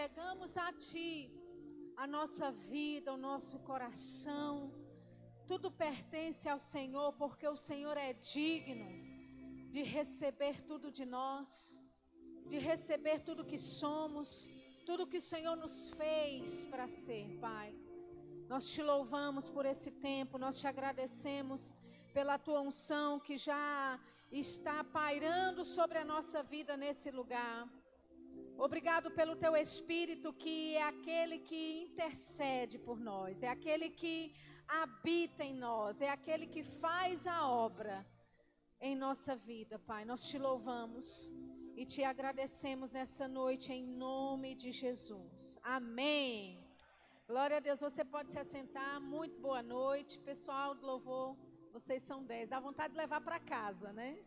[0.00, 1.30] entregamos a Ti
[1.94, 4.72] a nossa vida, o nosso coração.
[5.46, 8.88] Tudo pertence ao Senhor, porque o Senhor é digno
[9.74, 11.50] de receber tudo de nós,
[12.48, 14.48] de receber tudo que somos,
[14.86, 17.74] tudo que o Senhor nos fez para ser, Pai.
[18.48, 21.76] Nós te louvamos por esse tempo, nós te agradecemos
[22.14, 24.00] pela tua unção que já
[24.32, 27.68] está pairando sobre a nossa vida nesse lugar.
[28.62, 34.34] Obrigado pelo teu Espírito, que é aquele que intercede por nós, é aquele que
[34.68, 38.06] habita em nós, é aquele que faz a obra
[38.78, 40.04] em nossa vida, Pai.
[40.04, 41.32] Nós te louvamos
[41.74, 45.58] e te agradecemos nessa noite em nome de Jesus.
[45.62, 46.62] Amém.
[47.26, 47.80] Glória a Deus.
[47.80, 49.00] Você pode se assentar.
[49.00, 51.34] Muito boa noite, pessoal do louvor.
[51.72, 52.46] Vocês são dez.
[52.46, 54.22] Dá vontade de levar para casa, né?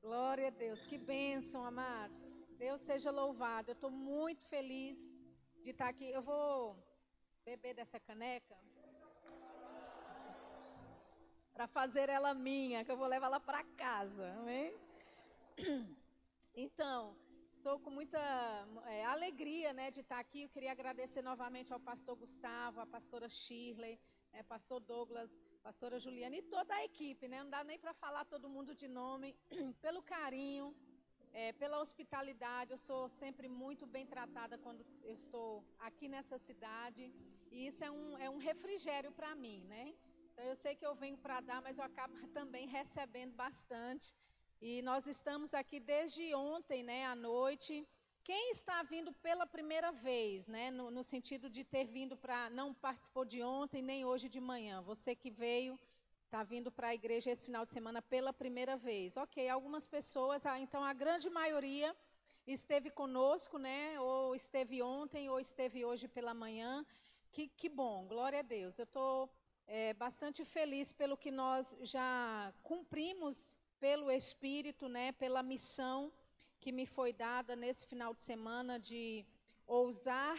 [0.00, 0.86] Glória a Deus.
[0.86, 2.43] Que bênção, amados.
[2.66, 3.70] Deus seja louvado.
[3.70, 4.98] Eu estou muito feliz
[5.62, 6.06] de estar aqui.
[6.10, 6.54] Eu vou
[7.44, 8.56] beber dessa caneca
[11.52, 14.26] para fazer ela minha, que eu vou levar ela para casa.
[14.38, 14.74] Amém?
[16.56, 17.16] Então,
[17.50, 18.22] estou com muita
[18.86, 20.42] é, alegria né, de estar aqui.
[20.44, 23.98] Eu queria agradecer novamente ao pastor Gustavo, à pastora Shirley,
[24.32, 25.30] é, pastor Douglas,
[25.62, 27.28] pastora Juliana e toda a equipe.
[27.28, 27.42] Né?
[27.42, 29.36] Não dá nem para falar todo mundo de nome,
[29.82, 30.74] pelo carinho
[31.34, 32.70] é, pela hospitalidade.
[32.70, 37.12] Eu sou sempre muito bem tratada quando eu estou aqui nessa cidade.
[37.50, 39.94] E isso é um, é um refrigério para mim, né?
[40.32, 44.14] Então eu sei que eu venho para dar, mas eu acabo também recebendo bastante.
[44.62, 47.86] E nós estamos aqui desde ontem, né, à noite.
[48.22, 52.72] Quem está vindo pela primeira vez, né, no, no sentido de ter vindo para, não
[52.72, 55.78] participou de ontem nem hoje de manhã, você que veio
[56.24, 59.16] está vindo para a igreja esse final de semana pela primeira vez.
[59.16, 61.94] Ok, algumas pessoas, ah, então a grande maioria
[62.46, 63.98] esteve conosco, né?
[64.00, 66.84] Ou esteve ontem, ou esteve hoje pela manhã.
[67.32, 68.78] Que, que bom, glória a Deus.
[68.78, 69.30] Eu estou
[69.66, 75.12] é, bastante feliz pelo que nós já cumprimos pelo Espírito, né?
[75.12, 76.12] Pela missão
[76.58, 79.24] que me foi dada nesse final de semana de
[79.66, 80.38] ousar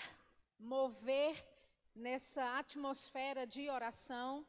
[0.60, 1.46] mover
[1.94, 4.46] nessa atmosfera de oração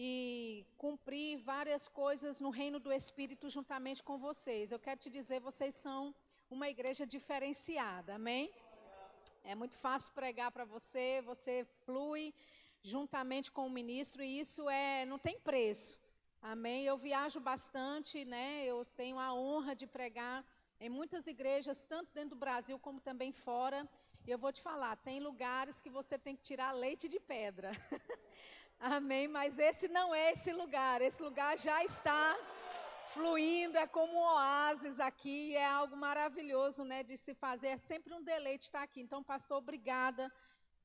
[0.00, 4.70] e cumprir várias coisas no reino do Espírito juntamente com vocês.
[4.70, 6.14] Eu quero te dizer, vocês são
[6.48, 8.48] uma igreja diferenciada, amém?
[9.42, 12.32] É muito fácil pregar para você, você flui
[12.80, 15.98] juntamente com o ministro e isso é não tem preço.
[16.40, 16.84] Amém?
[16.84, 18.64] Eu viajo bastante, né?
[18.64, 20.44] Eu tenho a honra de pregar
[20.78, 23.84] em muitas igrejas, tanto dentro do Brasil como também fora.
[24.24, 27.72] E eu vou te falar, tem lugares que você tem que tirar leite de pedra.
[28.80, 29.26] Amém.
[29.26, 31.02] Mas esse não é esse lugar.
[31.02, 32.36] Esse lugar já está
[33.12, 37.68] fluindo, é como um oásis aqui, é algo maravilhoso, né, de se fazer.
[37.68, 39.00] É sempre um deleite estar aqui.
[39.00, 40.30] Então, pastor, obrigada,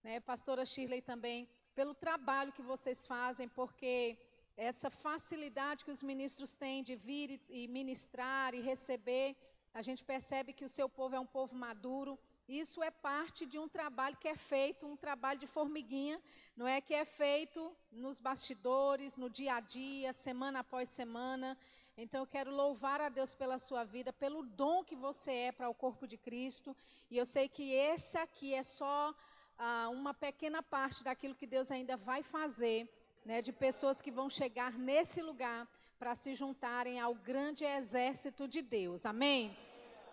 [0.04, 4.18] né, pastora Shirley também, pelo trabalho que vocês fazem, porque
[4.56, 9.36] essa facilidade que os ministros têm de vir e ministrar e receber,
[9.74, 12.18] a gente percebe que o seu povo é um povo maduro.
[12.48, 16.22] Isso é parte de um trabalho que é feito, um trabalho de formiguinha,
[16.58, 21.58] não é que é feito nos bastidores, no dia a dia, semana após semana.
[21.98, 25.70] Então eu quero louvar a Deus pela sua vida, pelo dom que você é para
[25.70, 26.76] o corpo de Cristo.
[27.09, 29.16] E eu sei que esse aqui é só
[29.58, 32.90] ah, uma pequena parte daquilo que Deus ainda vai fazer,
[33.24, 35.68] né, de pessoas que vão chegar nesse lugar
[35.98, 39.06] para se juntarem ao grande exército de Deus.
[39.06, 39.56] Amém?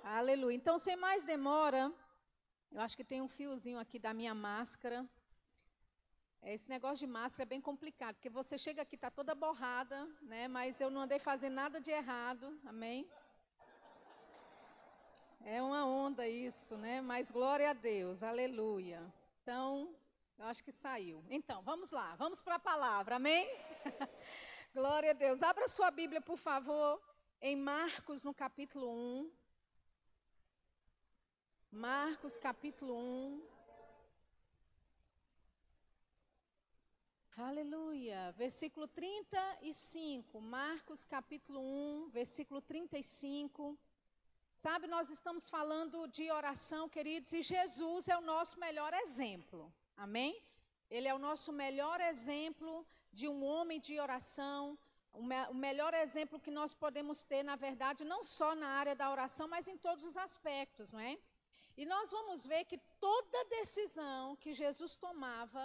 [0.05, 0.55] Aleluia.
[0.55, 1.93] Então, sem mais demora,
[2.73, 5.05] eu acho que tem um fiozinho aqui da minha máscara.
[6.43, 10.49] Esse negócio de máscara é bem complicado, porque você chega aqui, está toda borrada, né?
[10.49, 13.11] Mas eu não andei fazendo nada de errado, amém?
[15.45, 17.01] É uma onda isso, né?
[17.01, 19.03] Mas glória a Deus, aleluia.
[19.43, 19.95] Então,
[20.39, 21.25] eu acho que saiu.
[21.29, 23.47] Então, vamos lá, vamos para a palavra, amém?
[24.73, 25.43] glória a Deus.
[25.43, 27.03] Abra sua Bíblia, por favor,
[27.43, 29.40] em Marcos, no capítulo 1.
[31.73, 33.43] Marcos, capítulo 1.
[37.37, 38.33] Aleluia.
[38.33, 40.41] Versículo 35.
[40.41, 43.79] Marcos, capítulo 1, versículo 35.
[44.57, 49.73] Sabe, nós estamos falando de oração, queridos, e Jesus é o nosso melhor exemplo.
[49.97, 50.43] Amém?
[50.91, 54.77] Ele é o nosso melhor exemplo de um homem de oração,
[55.13, 59.09] o, o melhor exemplo que nós podemos ter, na verdade, não só na área da
[59.09, 61.17] oração, mas em todos os aspectos, não é?
[61.81, 65.65] E nós vamos ver que toda decisão que Jesus tomava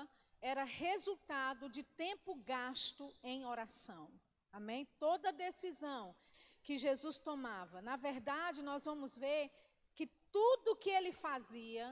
[0.54, 4.06] era resultado de tempo gasto em oração.
[4.60, 4.82] Amém?
[5.06, 6.04] Toda decisão
[6.66, 7.82] que Jesus tomava.
[7.90, 9.42] Na verdade, nós vamos ver
[9.94, 10.08] que
[10.38, 11.88] tudo que ele fazia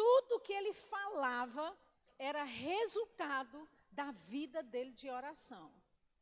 [0.00, 1.76] tudo que ele falava
[2.18, 5.70] era resultado da vida dele de oração.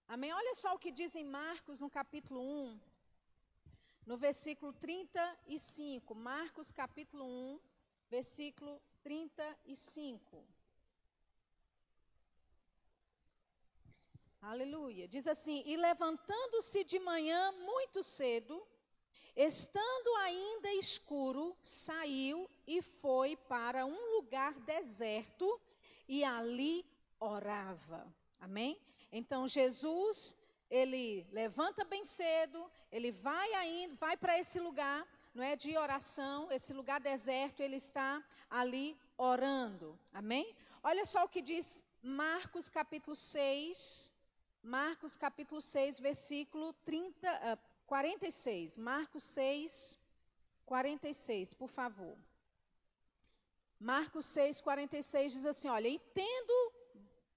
[0.08, 0.32] Amém?
[0.32, 2.80] Olha só o que diz em Marcos, no capítulo 1,
[4.08, 6.14] no versículo 35.
[6.14, 7.60] Marcos, capítulo 1,
[8.08, 10.42] versículo 35.
[14.40, 15.06] Aleluia.
[15.06, 18.66] Diz assim: E levantando-se de manhã muito cedo,
[19.36, 25.60] estando ainda escuro, saiu e foi para um lugar deserto
[26.08, 26.82] e ali
[27.20, 28.10] orava.
[28.40, 28.80] Amém?
[29.12, 30.34] Então Jesus,
[30.70, 36.50] ele levanta bem cedo, ele vai ainda, vai para esse lugar, não é de oração,
[36.50, 39.98] esse lugar deserto, ele está ali orando.
[40.12, 40.54] Amém?
[40.82, 44.12] Olha só o que diz Marcos capítulo 6,
[44.62, 48.76] Marcos capítulo 6, versículo 30, uh, 46.
[48.76, 49.98] Marcos 6,
[50.66, 52.16] 46, por favor.
[53.80, 56.72] Marcos 6, 46 diz assim: Olha, e tendo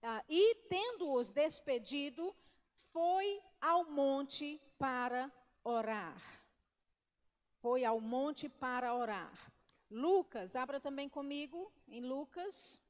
[0.03, 2.35] ah, e tendo-os despedido,
[2.93, 5.31] foi ao monte para
[5.63, 6.21] orar.
[7.61, 9.51] Foi ao monte para orar.
[9.89, 12.81] Lucas, abra também comigo em Lucas.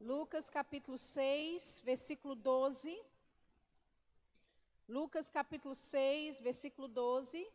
[0.00, 3.02] Lucas capítulo 6, versículo 12.
[4.88, 7.50] Lucas capítulo 6, versículo 12.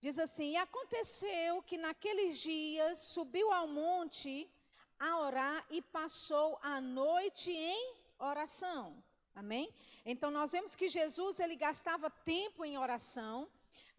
[0.00, 4.50] Diz assim: E aconteceu que naqueles dias subiu ao monte
[5.00, 9.02] a orar e passou a noite em oração.
[9.34, 9.72] Amém?
[10.04, 13.48] Então nós vemos que Jesus ele gastava tempo em oração.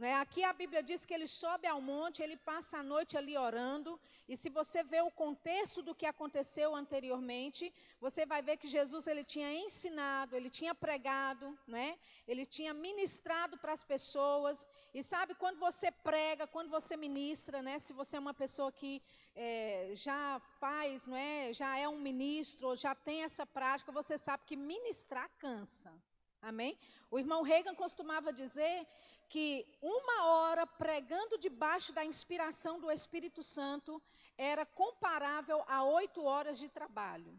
[0.04, 0.16] É?
[0.16, 4.00] Aqui a Bíblia diz que ele sobe ao monte, ele passa a noite ali orando.
[4.28, 9.06] E se você vê o contexto do que aconteceu anteriormente, você vai ver que Jesus
[9.06, 12.00] ele tinha ensinado, ele tinha pregado, né?
[12.28, 14.68] ele tinha ministrado para as pessoas.
[14.92, 17.78] E sabe, quando você prega, quando você ministra, né?
[17.78, 19.04] se você é uma pessoa que
[19.36, 21.54] é, já faz, não é?
[21.54, 25.94] já é um ministro, já tem essa prática, você sabe que ministrar cansa.
[26.42, 26.76] Amém?
[27.12, 28.88] O irmão Reagan costumava dizer
[29.32, 33.92] que uma hora pregando debaixo da inspiração do Espírito Santo
[34.38, 37.34] era comparável a oito horas de trabalho.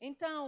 [0.00, 0.40] Então,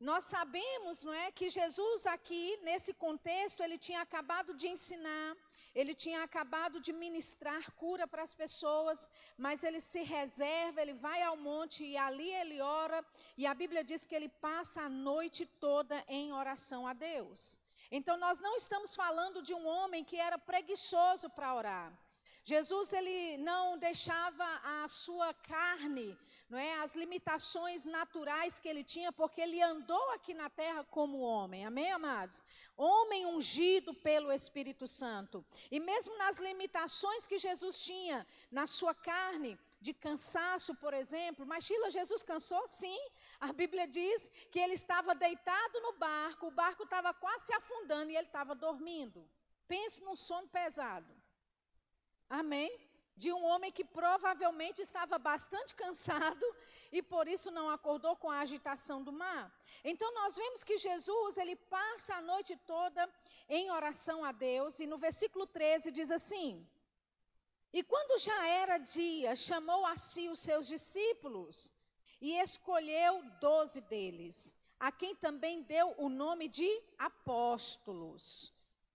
[0.00, 5.36] nós sabemos, não é, que Jesus aqui, nesse contexto, ele tinha acabado de ensinar,
[5.72, 9.06] ele tinha acabado de ministrar cura para as pessoas,
[9.38, 12.98] mas ele se reserva, ele vai ao monte e ali ele ora,
[13.38, 17.61] e a Bíblia diz que ele passa a noite toda em oração a Deus.
[17.98, 21.92] Então nós não estamos falando de um homem que era preguiçoso para orar.
[22.42, 26.18] Jesus ele não deixava a sua carne,
[26.48, 31.20] não é, as limitações naturais que ele tinha, porque ele andou aqui na terra como
[31.20, 31.66] homem.
[31.66, 32.42] Amém, amados?
[32.76, 35.44] Homem ungido pelo Espírito Santo.
[35.70, 41.64] E mesmo nas limitações que Jesus tinha na sua carne, de cansaço, por exemplo, mas
[41.64, 42.62] Sheila, Jesus cansou?
[42.68, 43.00] Sim.
[43.42, 48.08] A Bíblia diz que ele estava deitado no barco, o barco estava quase se afundando
[48.12, 49.28] e ele estava dormindo.
[49.66, 51.12] Pense num sono pesado.
[52.30, 52.70] Amém?
[53.16, 56.46] De um homem que provavelmente estava bastante cansado
[56.92, 59.52] e por isso não acordou com a agitação do mar.
[59.82, 63.12] Então nós vemos que Jesus, ele passa a noite toda
[63.48, 66.64] em oração a Deus e no versículo 13 diz assim:
[67.72, 71.72] E quando já era dia, chamou a si os seus discípulos
[72.22, 78.52] e escolheu doze deles, a quem também deu o nome de apóstolos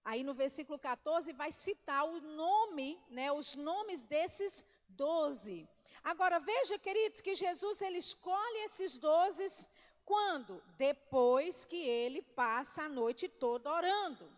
[0.09, 5.67] Aí no versículo 14 vai citar o nome, né, os nomes desses doze.
[6.01, 9.67] Agora veja, queridos, que Jesus ele escolhe esses doze
[10.05, 10.63] quando?
[10.77, 14.31] Depois que ele passa a noite toda orando.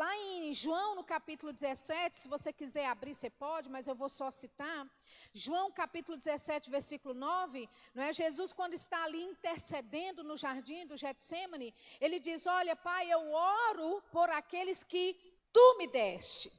[0.00, 4.08] Lá em João, no capítulo 17, se você quiser abrir, você pode, mas eu vou
[4.08, 4.88] só citar.
[5.34, 8.10] João capítulo 17, versículo 9, não é?
[8.10, 14.02] Jesus, quando está ali intercedendo no jardim do Getsemane, ele diz: Olha, Pai, eu oro
[14.10, 15.14] por aqueles que
[15.52, 16.50] tu me deste.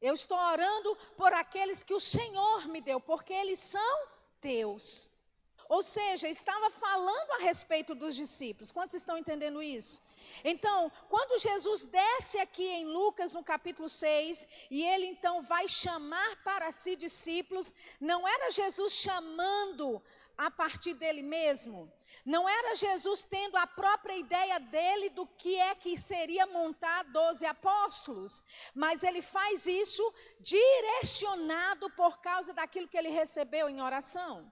[0.00, 4.06] Eu estou orando por aqueles que o Senhor me deu, porque eles são
[4.40, 5.10] teus.
[5.68, 8.70] Ou seja, estava falando a respeito dos discípulos.
[8.70, 10.00] Quantos estão entendendo isso?
[10.44, 16.42] Então, quando Jesus desce aqui em Lucas no capítulo 6, e ele então vai chamar
[16.42, 20.02] para si discípulos, não era Jesus chamando
[20.40, 21.92] a partir dele mesmo.
[22.24, 27.44] Não era Jesus tendo a própria ideia dele do que é que seria montar doze
[27.44, 28.42] apóstolos,
[28.74, 30.02] mas ele faz isso
[30.40, 34.50] direcionado por causa daquilo que ele recebeu em oração.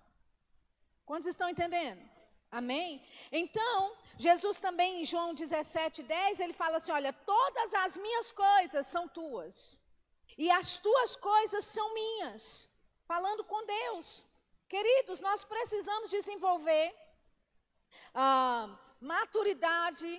[1.06, 2.02] Quantos estão entendendo?
[2.50, 3.02] Amém?
[3.32, 3.96] Então,
[4.26, 9.04] Jesus também em João 17, 10, ele fala assim: Olha, todas as minhas coisas são
[9.08, 9.56] tuas.
[10.44, 12.44] e as tuas coisas são minhas.
[13.12, 14.26] Falando com Deus.
[14.68, 16.86] Queridos, nós precisamos desenvolver
[18.14, 18.68] ah,
[19.00, 20.10] maturidade,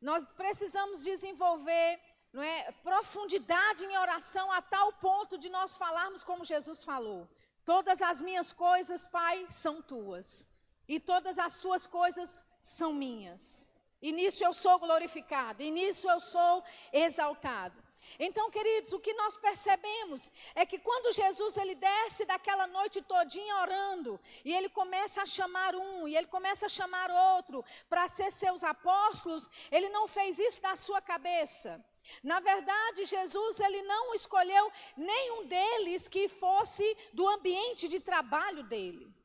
[0.00, 1.88] nós precisamos desenvolver
[2.32, 7.28] não é, profundidade em oração a tal ponto de nós falarmos como Jesus falou.
[7.64, 10.46] Todas as minhas coisas, Pai, são tuas,
[10.86, 13.70] e todas as tuas coisas são minhas.
[14.02, 17.80] E nisso eu sou glorificado, e nisso eu sou exaltado.
[18.18, 23.56] Então, queridos, o que nós percebemos é que quando Jesus ele desce daquela noite todinha
[23.62, 28.30] orando, e ele começa a chamar um, e ele começa a chamar outro para ser
[28.30, 31.84] seus apóstolos, ele não fez isso da sua cabeça.
[32.22, 39.15] Na verdade, Jesus ele não escolheu nenhum deles que fosse do ambiente de trabalho dele.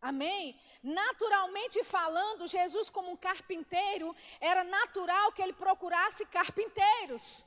[0.00, 0.58] Amém?
[0.82, 7.44] Naturalmente falando, Jesus, como um carpinteiro, era natural que ele procurasse carpinteiros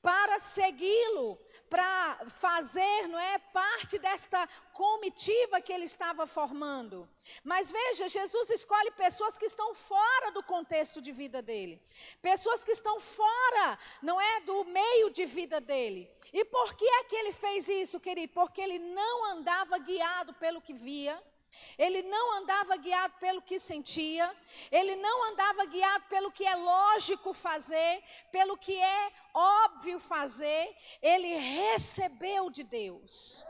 [0.00, 1.38] para segui-lo,
[1.68, 7.08] para fazer, não é, parte desta comitiva que ele estava formando.
[7.42, 11.82] Mas veja, Jesus escolhe pessoas que estão fora do contexto de vida dele.
[12.22, 16.08] Pessoas que estão fora, não é, do meio de vida dele.
[16.32, 18.32] E por que é que ele fez isso, querido?
[18.32, 21.20] Porque ele não andava guiado pelo que via
[21.78, 24.34] ele não andava guiado pelo que sentia,
[24.70, 31.34] ele não andava guiado pelo que é lógico fazer, pelo que é óbvio fazer, ele
[31.36, 33.44] recebeu de Deus.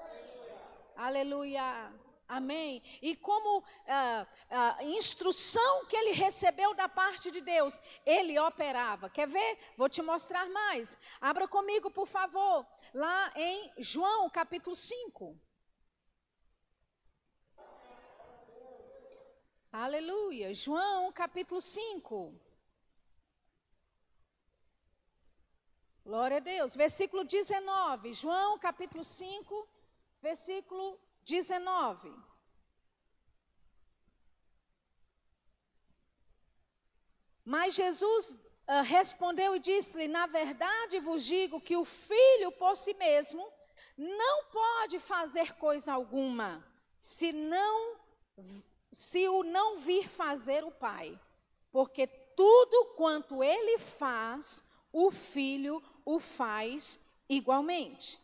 [0.97, 1.93] Aleluia.
[2.27, 2.83] Amém?
[3.03, 9.11] E como ah, ah, instrução que ele recebeu da parte de Deus, ele operava.
[9.11, 9.59] Quer ver?
[9.77, 10.97] Vou te mostrar mais.
[11.21, 15.39] Abra comigo, por favor, lá em João capítulo 5.
[19.77, 20.55] Aleluia.
[20.55, 22.33] João capítulo 5.
[26.05, 26.77] Glória a Deus.
[26.77, 28.13] Versículo 19.
[28.13, 29.69] João capítulo 5,
[30.23, 32.15] versículo 19.
[37.45, 42.95] Mas Jesus uh, respondeu e disse-lhe: Na verdade vos digo que o filho por si
[42.95, 43.45] mesmo
[43.97, 46.65] não pode fazer coisa alguma,
[46.97, 47.99] se não
[48.95, 51.19] se o não vir fazer o Pai,
[51.73, 58.21] porque tudo quanto ele faz, o Filho o faz igualmente.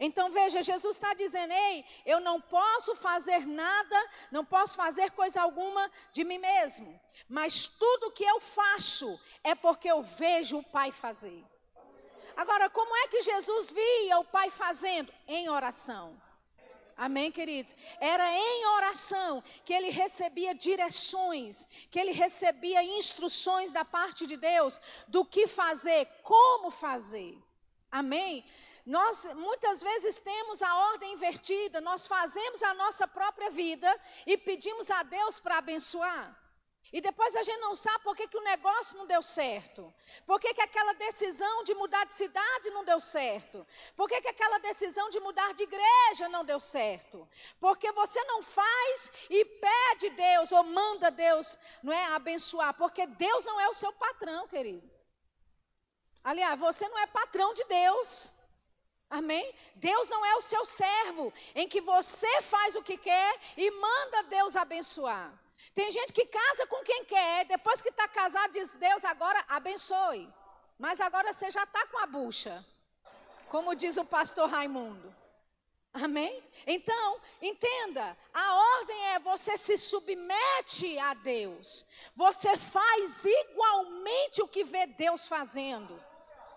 [0.00, 5.42] Então veja, Jesus está dizendo: Ei, eu não posso fazer nada, não posso fazer coisa
[5.42, 10.90] alguma de mim mesmo, mas tudo que eu faço é porque eu vejo o Pai
[10.90, 11.44] fazer.
[12.36, 15.12] Agora, como é que Jesus via o Pai fazendo?
[15.28, 16.20] Em oração.
[16.96, 17.74] Amém, queridos?
[18.00, 24.80] Era em oração que ele recebia direções, que ele recebia instruções da parte de Deus
[25.08, 27.36] do que fazer, como fazer.
[27.90, 28.44] Amém?
[28.86, 34.90] Nós muitas vezes temos a ordem invertida, nós fazemos a nossa própria vida e pedimos
[34.90, 36.43] a Deus para abençoar.
[36.94, 39.92] E depois a gente não sabe por que, que o negócio não deu certo.
[40.24, 43.66] Por que, que aquela decisão de mudar de cidade não deu certo.
[43.96, 47.28] Por que, que aquela decisão de mudar de igreja não deu certo.
[47.58, 52.72] Porque você não faz e pede Deus ou manda Deus não é, abençoar.
[52.74, 54.88] Porque Deus não é o seu patrão, querido.
[56.22, 58.32] Aliás, você não é patrão de Deus.
[59.10, 59.52] Amém?
[59.74, 64.22] Deus não é o seu servo, em que você faz o que quer e manda
[64.22, 65.43] Deus abençoar.
[65.72, 70.28] Tem gente que casa com quem quer, depois que está casado, diz: Deus, agora abençoe.
[70.78, 72.64] Mas agora você já está com a bucha,
[73.48, 75.14] como diz o pastor Raimundo.
[75.94, 76.42] Amém?
[76.66, 81.86] Então, entenda, a ordem é você se submete a Deus.
[82.16, 86.04] Você faz igualmente o que vê Deus fazendo.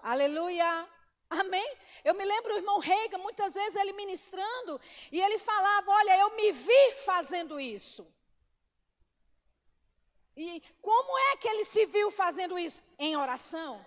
[0.02, 0.90] Aleluia.
[1.30, 1.78] Amém?
[2.04, 6.36] Eu me lembro o irmão Reiga, muitas vezes ele ministrando, e ele falava: Olha, eu
[6.36, 8.08] me vi fazendo isso.
[10.38, 12.84] E como é que ele se viu fazendo isso?
[13.00, 13.84] Em oração.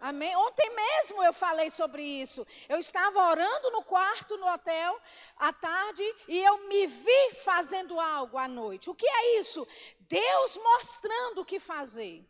[0.00, 0.34] Amém?
[0.34, 2.44] Ontem mesmo eu falei sobre isso.
[2.68, 4.98] Eu estava orando no quarto no hotel
[5.36, 8.90] à tarde e eu me vi fazendo algo à noite.
[8.90, 9.66] O que é isso?
[10.00, 12.26] Deus mostrando o que fazer.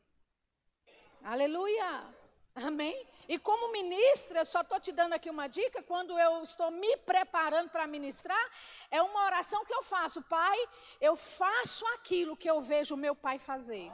[1.23, 2.05] Aleluia.
[2.57, 3.09] Amém?
[3.33, 7.71] E como ministra, só estou te dando aqui uma dica, quando eu estou me preparando
[7.71, 8.45] para ministrar,
[8.91, 10.21] é uma oração que eu faço.
[10.23, 10.59] Pai,
[11.01, 13.89] eu faço aquilo que eu vejo o meu pai fazer.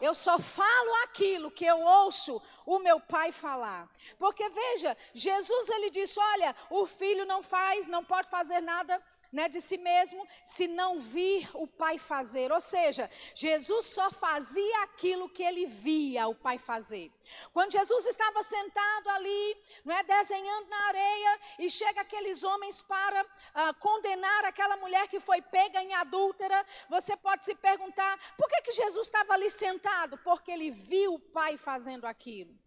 [0.00, 3.86] Eu só falo aquilo que eu ouço o meu pai falar.
[4.18, 9.48] Porque veja, Jesus ele disse: "Olha, o filho não faz, não pode fazer nada né,
[9.48, 12.52] de si mesmo se não vir o Pai fazer.
[12.52, 17.10] Ou seja, Jesus só fazia aquilo que ele via o Pai fazer.
[17.52, 23.22] Quando Jesus estava sentado ali, não é, desenhando na areia, e chega aqueles homens para
[23.22, 28.62] uh, condenar aquela mulher que foi pega em adúltera, você pode se perguntar, por que,
[28.62, 30.18] que Jesus estava ali sentado?
[30.18, 32.59] Porque ele viu o Pai fazendo aquilo.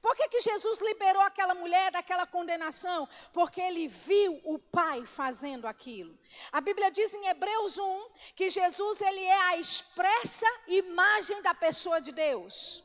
[0.00, 3.08] Por que, que Jesus liberou aquela mulher daquela condenação?
[3.32, 6.18] Porque ele viu o Pai fazendo aquilo.
[6.50, 12.00] A Bíblia diz em Hebreus 1 que Jesus ele é a expressa imagem da pessoa
[12.00, 12.82] de Deus.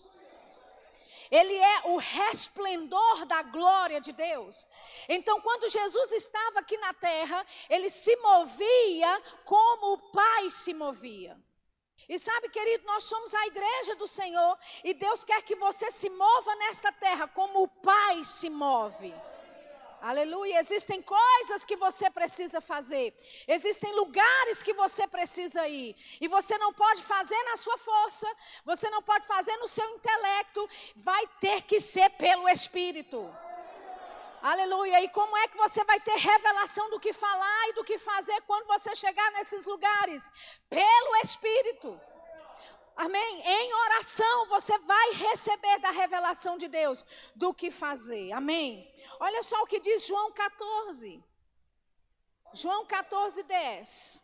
[1.29, 4.65] Ele é o resplendor da glória de Deus.
[5.09, 11.37] Então, quando Jesus estava aqui na terra, ele se movia como o Pai se movia.
[12.09, 16.09] E sabe, querido, nós somos a igreja do Senhor e Deus quer que você se
[16.09, 19.13] mova nesta terra como o Pai se move.
[20.01, 20.59] Aleluia.
[20.59, 23.13] Existem coisas que você precisa fazer.
[23.47, 25.95] Existem lugares que você precisa ir.
[26.21, 28.27] E você não pode fazer na sua força.
[28.63, 30.69] Você não pode fazer no seu intelecto.
[30.95, 33.27] Vai ter que ser pelo Espírito.
[34.41, 35.01] Aleluia.
[35.01, 38.39] E como é que você vai ter revelação do que falar e do que fazer
[38.41, 40.29] quando você chegar nesses lugares?
[40.69, 41.99] Pelo Espírito.
[42.95, 43.41] Amém?
[43.45, 48.31] Em oração você vai receber da revelação de Deus do que fazer.
[48.31, 48.91] Amém?
[49.19, 51.23] Olha só o que diz João 14.
[52.53, 54.23] João 14, 10.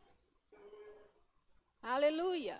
[1.83, 2.59] Aleluia.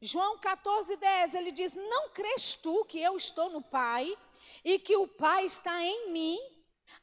[0.00, 4.16] João 14, 10, ele diz: Não crês tu que eu estou no Pai
[4.64, 6.38] e que o Pai está em mim,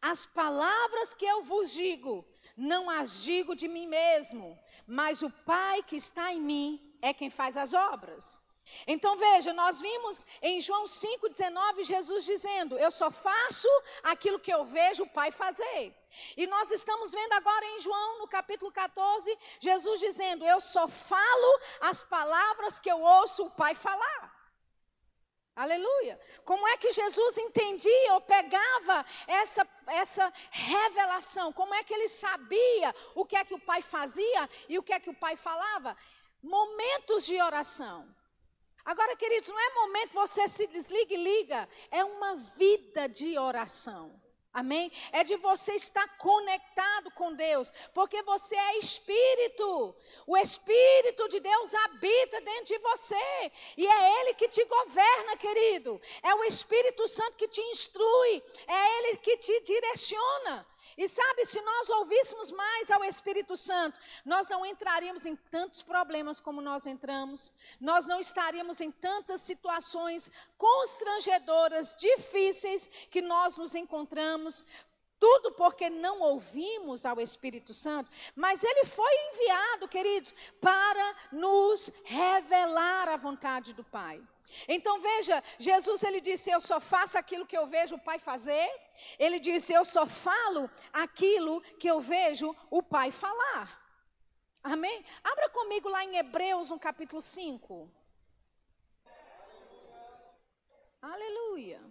[0.02, 5.82] as palavras que eu vos digo, não as digo de mim mesmo, mas o Pai
[5.84, 8.42] que está em mim é quem faz as obras.
[8.88, 13.68] Então veja, nós vimos em João 5,19 Jesus dizendo: Eu só faço
[14.02, 15.94] aquilo que eu vejo o Pai fazer.
[16.38, 21.60] E nós estamos vendo agora em João, no capítulo 14, Jesus dizendo: Eu só falo
[21.82, 24.33] as palavras que eu ouço o Pai falar.
[25.56, 26.20] Aleluia.
[26.44, 31.54] Como é que Jesus entendia ou pegava essa, essa revelação?
[31.54, 34.94] Como é que ele sabia o que é que o pai fazia e o que
[34.94, 35.96] é que o pai falava?
[36.42, 38.14] Momentos de oração.
[38.84, 44.23] Agora, queridos, não é momento você se desliga e liga, é uma vida de oração.
[44.54, 44.92] Amém?
[45.12, 49.96] É de você estar conectado com Deus, porque você é espírito.
[50.28, 56.00] O espírito de Deus habita dentro de você, e é ele que te governa, querido.
[56.22, 60.73] É o Espírito Santo que te instrui, é ele que te direciona.
[60.98, 66.40] E sabe, se nós ouvíssemos mais ao Espírito Santo, nós não entraríamos em tantos problemas
[66.40, 74.64] como nós entramos, nós não estaríamos em tantas situações constrangedoras, difíceis que nós nos encontramos.
[75.20, 83.08] Tudo porque não ouvimos ao Espírito Santo, mas ele foi enviado, queridos, para nos revelar
[83.08, 84.22] a vontade do Pai.
[84.68, 88.70] Então veja, Jesus ele disse: Eu só faço aquilo que eu vejo o Pai fazer.
[89.18, 93.82] Ele disse: Eu só falo aquilo que eu vejo o Pai falar.
[94.64, 95.06] Amém?
[95.24, 97.92] Abra comigo lá em Hebreus, no capítulo 5.
[101.02, 101.82] Aleluia.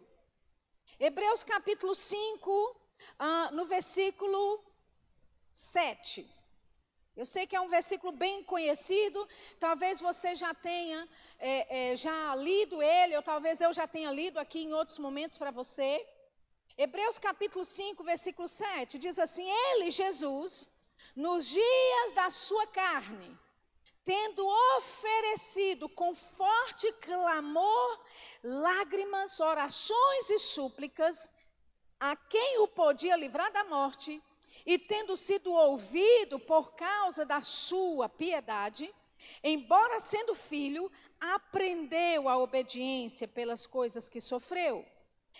[0.99, 2.81] Hebreus capítulo 5,
[3.19, 4.65] ah, no versículo
[5.51, 6.27] 7.
[7.15, 9.29] Eu sei que é um versículo bem conhecido,
[9.61, 11.07] talvez você já tenha
[11.45, 15.37] é, é, já lido ele, ou talvez eu já tenha lido aqui em outros momentos
[15.37, 16.07] para você.
[16.79, 20.71] Hebreus capítulo 5, versículo 7, diz assim: Ele, Jesus,
[21.17, 23.37] nos dias da sua carne,
[24.05, 28.01] tendo oferecido com forte clamor,
[28.45, 31.29] lágrimas, orações e súplicas,
[31.99, 34.23] a quem o podia livrar da morte,
[34.65, 38.95] e tendo sido ouvido por causa da sua piedade,
[39.43, 40.91] embora sendo filho,
[41.23, 44.85] aprendeu a obediência pelas coisas que sofreu.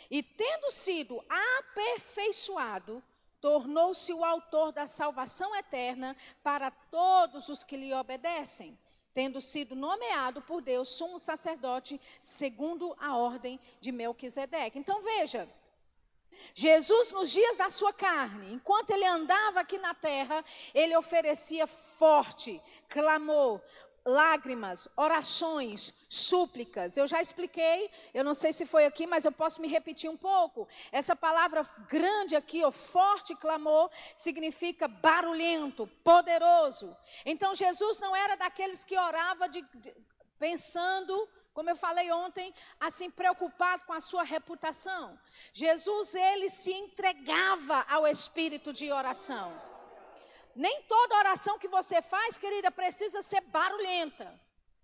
[0.09, 1.23] E tendo sido
[1.59, 3.03] aperfeiçoado,
[3.41, 8.79] tornou-se o autor da salvação eterna para todos os que lhe obedecem,
[9.13, 14.79] tendo sido nomeado por Deus sumo sacerdote segundo a ordem de Melquisedeque.
[14.79, 15.49] Então veja,
[16.55, 22.63] Jesus, nos dias da sua carne, enquanto ele andava aqui na terra, ele oferecia forte
[22.89, 23.61] clamor,
[24.05, 26.97] lágrimas, orações, súplicas.
[26.97, 30.17] Eu já expliquei, eu não sei se foi aqui, mas eu posso me repetir um
[30.17, 30.69] pouco.
[30.91, 36.97] Essa palavra grande aqui, o forte clamor, significa barulhento, poderoso.
[37.25, 39.95] Então Jesus não era daqueles que orava de, de,
[40.39, 45.19] pensando como eu falei ontem, assim preocupado com a sua reputação.
[45.53, 49.53] Jesus, ele se entregava ao espírito de oração.
[50.55, 54.41] Nem toda oração que você faz, querida, precisa ser barulhenta.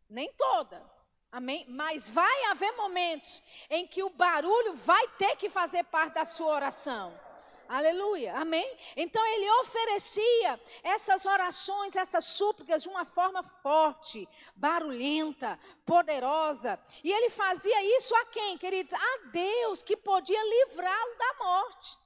[0.09, 0.83] Nem toda.
[1.31, 1.66] Amém?
[1.68, 6.54] Mas vai haver momentos em que o barulho vai ter que fazer parte da sua
[6.54, 7.28] oração.
[7.68, 8.66] Aleluia, amém?
[8.96, 14.26] Então ele oferecia essas orações, essas súplicas de uma forma forte,
[14.57, 16.81] barulhenta, poderosa.
[17.04, 18.94] E ele fazia isso a quem, queridos?
[18.94, 21.98] A Deus que podia livrá-lo da morte.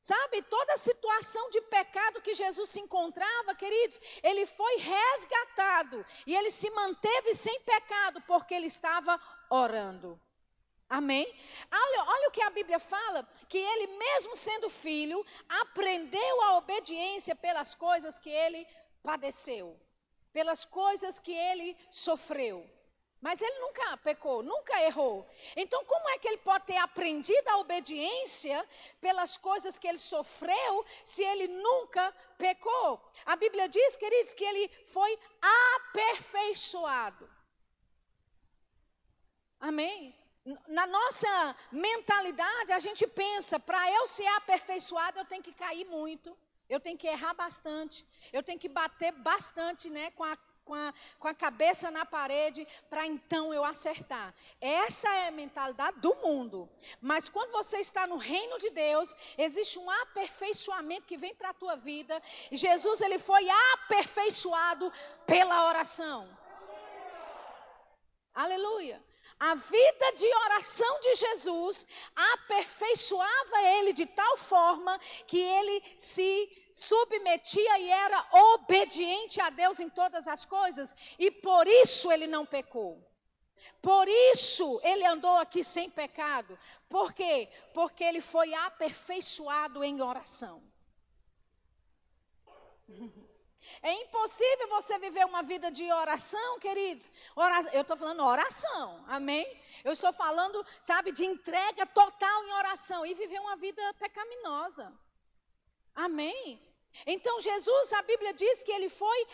[0.00, 6.36] Sabe, toda a situação de pecado que Jesus se encontrava, queridos, ele foi resgatado e
[6.36, 10.20] ele se manteve sem pecado porque ele estava orando.
[10.88, 11.26] Amém?
[11.70, 17.34] Olha, olha o que a Bíblia fala: que ele, mesmo sendo filho, aprendeu a obediência
[17.34, 18.66] pelas coisas que ele
[19.02, 19.78] padeceu,
[20.32, 22.77] pelas coisas que ele sofreu.
[23.20, 25.28] Mas ele nunca pecou, nunca errou.
[25.56, 28.64] Então, como é que ele pode ter aprendido a obediência
[29.00, 33.00] pelas coisas que ele sofreu, se ele nunca pecou?
[33.26, 35.18] A Bíblia diz, queridos, que ele foi
[35.74, 37.28] aperfeiçoado.
[39.58, 40.14] Amém?
[40.68, 46.38] Na nossa mentalidade, a gente pensa: para eu ser aperfeiçoado, eu tenho que cair muito,
[46.68, 50.92] eu tenho que errar bastante, eu tenho que bater bastante né, com a com a,
[51.18, 54.34] com a cabeça na parede para então eu acertar.
[54.60, 56.68] Essa é a mentalidade do mundo.
[57.00, 61.54] Mas quando você está no reino de Deus, existe um aperfeiçoamento que vem para a
[61.54, 62.22] tua vida.
[62.52, 64.92] Jesus ele foi aperfeiçoado
[65.26, 66.28] pela oração.
[68.34, 69.07] Aleluia.
[69.40, 77.78] A vida de oração de Jesus aperfeiçoava ele de tal forma que ele se submetia
[77.78, 83.04] e era obediente a Deus em todas as coisas, e por isso ele não pecou.
[83.80, 86.58] Por isso ele andou aqui sem pecado.
[86.88, 87.48] Por quê?
[87.72, 90.62] Porque ele foi aperfeiçoado em oração.
[93.82, 97.10] É impossível você viver uma vida de oração, queridos.
[97.72, 99.46] Eu estou falando oração, amém?
[99.84, 104.92] Eu estou falando, sabe, de entrega total em oração e viver uma vida pecaminosa.
[105.94, 106.60] Amém?
[107.06, 109.26] Então, Jesus, a Bíblia diz que ele foi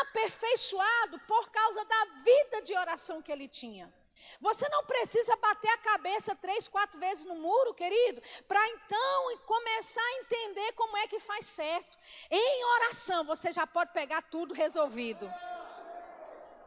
[0.00, 3.92] aperfeiçoado por causa da vida de oração que ele tinha.
[4.40, 10.02] Você não precisa bater a cabeça três, quatro vezes no muro, querido, para então começar
[10.02, 11.98] a entender como é que faz certo.
[12.30, 15.30] Em oração, você já pode pegar tudo resolvido.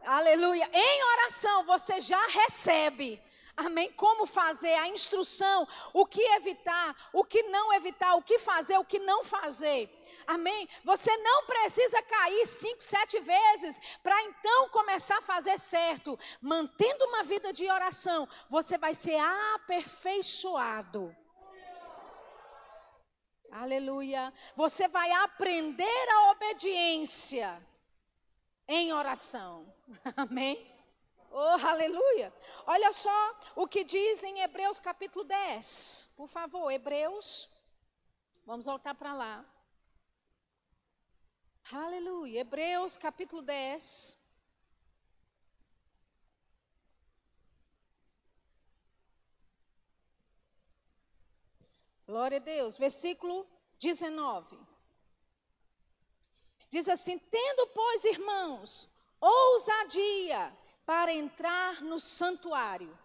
[0.04, 0.68] Aleluia.
[0.72, 3.22] Em oração, você já recebe.
[3.56, 3.92] Amém?
[3.92, 8.84] Como fazer a instrução, o que evitar, o que não evitar, o que fazer, o
[8.84, 9.88] que não fazer.
[10.26, 10.68] Amém?
[10.84, 16.18] Você não precisa cair cinco, sete vezes para então começar a fazer certo.
[16.40, 19.18] Mantendo uma vida de oração, você vai ser
[19.54, 21.14] aperfeiçoado.
[23.50, 24.32] Aleluia.
[24.56, 27.64] Você vai aprender a obediência
[28.66, 29.72] em oração.
[30.16, 30.74] Amém?
[31.30, 32.32] Oh, aleluia.
[32.66, 36.12] Olha só o que diz em Hebreus capítulo 10.
[36.16, 37.50] Por favor, Hebreus.
[38.46, 39.44] Vamos voltar para lá.
[41.72, 42.40] Aleluia.
[42.40, 44.18] Hebreus capítulo 10.
[52.06, 52.76] Glória a Deus.
[52.76, 53.46] Versículo
[53.78, 54.58] 19.
[56.68, 58.86] Diz assim: Tendo, pois, irmãos,
[59.18, 62.96] ousadia para entrar no santuário,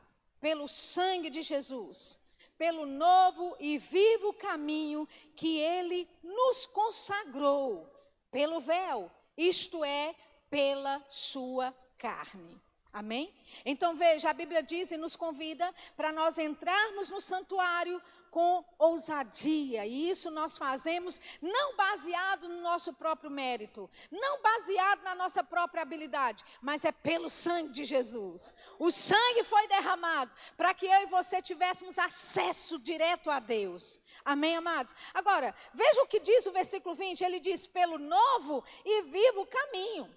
[0.42, 2.20] pelo sangue de Jesus,
[2.58, 7.99] pelo novo e vivo caminho que ele nos consagrou
[8.32, 10.16] pelo véu, isto é,
[10.50, 12.60] pela sua carne.
[12.92, 13.32] Amém?
[13.64, 19.86] Então veja, a Bíblia diz e nos convida para nós entrarmos no santuário com ousadia,
[19.86, 25.82] e isso nós fazemos não baseado no nosso próprio mérito, não baseado na nossa própria
[25.82, 28.54] habilidade, mas é pelo sangue de Jesus.
[28.78, 34.00] O sangue foi derramado para que eu e você tivéssemos acesso direto a Deus.
[34.30, 34.94] Amém, amados?
[35.12, 40.16] Agora, veja o que diz o versículo 20: ele diz, pelo novo e vivo caminho.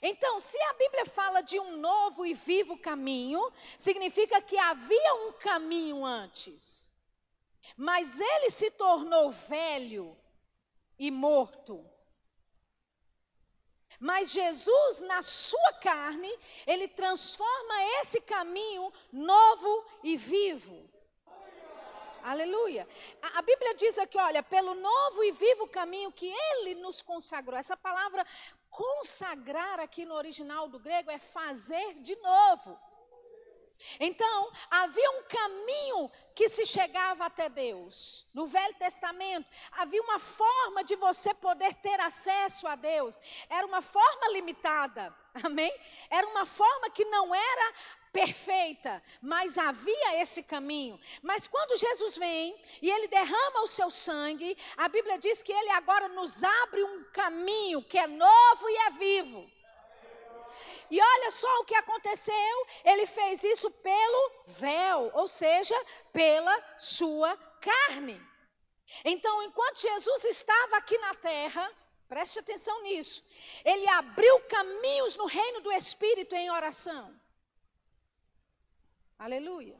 [0.00, 5.32] Então, se a Bíblia fala de um novo e vivo caminho, significa que havia um
[5.32, 6.92] caminho antes.
[7.76, 10.16] Mas ele se tornou velho
[10.96, 11.84] e morto.
[13.98, 16.32] Mas Jesus, na sua carne,
[16.64, 20.89] ele transforma esse caminho novo e vivo.
[22.22, 22.88] Aleluia.
[23.22, 27.58] A, a, Bíblia diz aqui, olha, pelo novo e vivo caminho que ele nos consagrou.
[27.58, 28.26] Essa palavra
[28.70, 32.78] consagrar aqui no original do grego é fazer de novo.
[33.98, 38.26] Então, havia um caminho que se chegava até Deus.
[38.32, 43.18] No Velho Testamento, havia uma forma de você poder ter acesso a Deus.
[43.48, 45.14] Era uma forma limitada.
[45.44, 45.72] Amém?
[46.10, 47.74] Era uma forma que não era
[48.12, 51.00] perfeita, mas havia esse caminho.
[51.22, 55.70] Mas quando Jesus vem e ele derrama o seu sangue, a Bíblia diz que ele
[55.70, 59.50] agora nos abre um caminho que é novo e é vivo.
[60.90, 65.74] E olha só o que aconteceu: ele fez isso pelo véu, ou seja,
[66.12, 68.20] pela sua carne.
[69.04, 71.70] Então, enquanto Jesus estava aqui na terra,
[72.08, 73.24] preste atenção nisso,
[73.64, 77.19] ele abriu caminhos no reino do Espírito em oração.
[79.26, 79.76] Aleluia.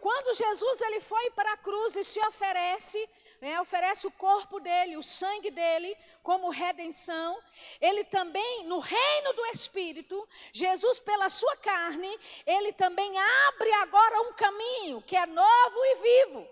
[0.00, 3.08] Quando Jesus ele foi para a cruz e se oferece,
[3.40, 7.40] né, oferece o corpo dele, o sangue dele, como redenção,
[7.80, 12.12] ele também, no reino do Espírito, Jesus, pela sua carne,
[12.44, 16.48] ele também abre agora um caminho que é novo e vivo.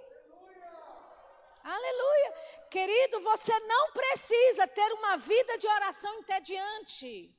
[1.64, 2.34] Aleluia.
[2.70, 7.34] Querido, você não precisa ter uma vida de oração entediante.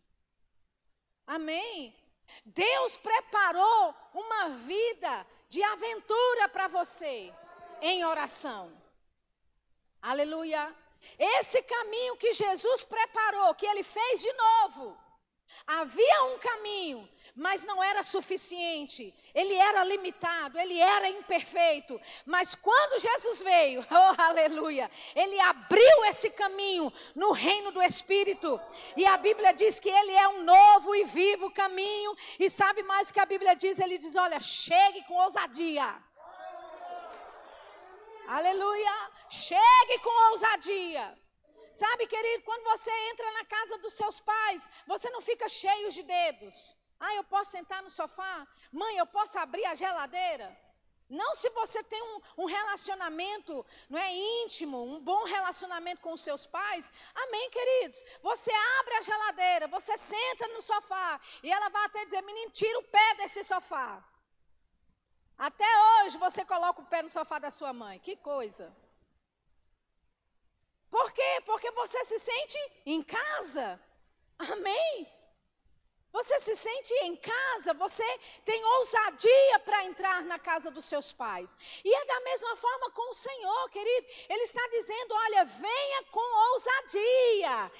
[1.25, 2.02] Amém.
[2.45, 7.33] Deus preparou uma vida de aventura para você
[7.81, 8.71] em oração.
[10.01, 10.75] Aleluia.
[11.17, 14.97] Esse caminho que Jesus preparou, que ele fez de novo.
[15.65, 19.13] Havia um caminho, mas não era suficiente.
[19.33, 21.99] Ele era limitado, ele era imperfeito.
[22.25, 28.59] Mas quando Jesus veio, oh aleluia, ele abriu esse caminho no reino do Espírito.
[28.97, 32.15] E a Bíblia diz que ele é um novo e vivo caminho.
[32.39, 33.79] E sabe mais o que a Bíblia diz?
[33.79, 35.95] Ele diz: olha, chegue com ousadia.
[38.27, 39.11] Aleluia.
[39.29, 41.22] Chegue com ousadia.
[41.73, 46.03] Sabe, querido, quando você entra na casa dos seus pais, você não fica cheio de
[46.03, 46.75] dedos.
[46.99, 48.47] Ah, eu posso sentar no sofá?
[48.71, 50.55] Mãe, eu posso abrir a geladeira?
[51.09, 56.21] Não se você tem um, um, relacionamento, não é íntimo, um bom relacionamento com os
[56.21, 56.89] seus pais.
[57.13, 58.01] Amém, queridos.
[58.21, 62.79] Você abre a geladeira, você senta no sofá e ela vai até dizer: "Menino, tira
[62.79, 64.03] o pé desse sofá".
[65.37, 67.99] Até hoje você coloca o pé no sofá da sua mãe.
[67.99, 68.73] Que coisa.
[70.93, 71.41] Por quê?
[71.43, 73.79] Porque você se sente em casa.
[74.37, 75.07] Amém?
[76.13, 78.05] Você se sente em casa, você
[78.45, 81.57] tem ousadia para entrar na casa dos seus pais.
[81.83, 84.07] E é da mesma forma com o Senhor, querido.
[84.29, 87.71] Ele está dizendo: olha, venha com ousadia.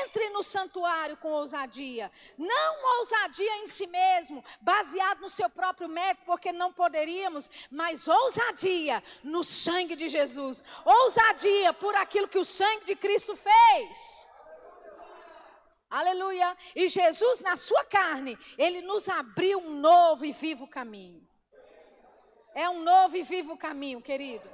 [0.00, 2.10] Entre no santuário com ousadia.
[2.36, 9.00] Não ousadia em si mesmo, baseado no seu próprio mérito, porque não poderíamos, mas ousadia
[9.22, 10.64] no sangue de Jesus.
[10.84, 14.28] Ousadia por aquilo que o sangue de Cristo fez.
[15.90, 16.56] Aleluia.
[16.76, 21.26] E Jesus, na sua carne, ele nos abriu um novo e vivo caminho.
[22.54, 24.48] É um novo e vivo caminho, querido.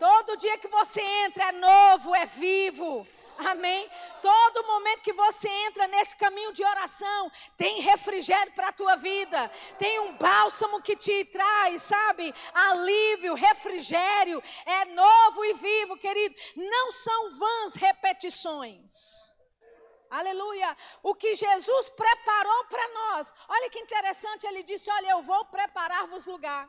[0.00, 3.06] Todo dia que você entra é novo, é vivo.
[3.38, 3.88] Amém?
[4.20, 9.48] Todo momento que você entra nesse caminho de oração, tem refrigério para a tua vida,
[9.78, 12.34] tem um bálsamo que te traz, sabe?
[12.52, 16.34] Alívio, refrigério, é novo e vivo, querido.
[16.56, 19.37] Não são vãs repetições.
[20.10, 20.76] Aleluia.
[21.02, 23.32] O que Jesus preparou para nós.
[23.48, 26.68] Olha que interessante, ele disse: Olha, eu vou preparar-vos lugar.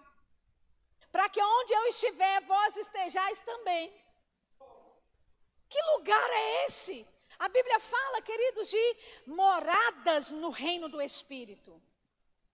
[1.12, 3.91] Para que onde eu estiver, vós estejais também.
[5.67, 7.06] Que lugar é esse?
[7.38, 11.82] A Bíblia fala, queridos, de moradas no reino do Espírito.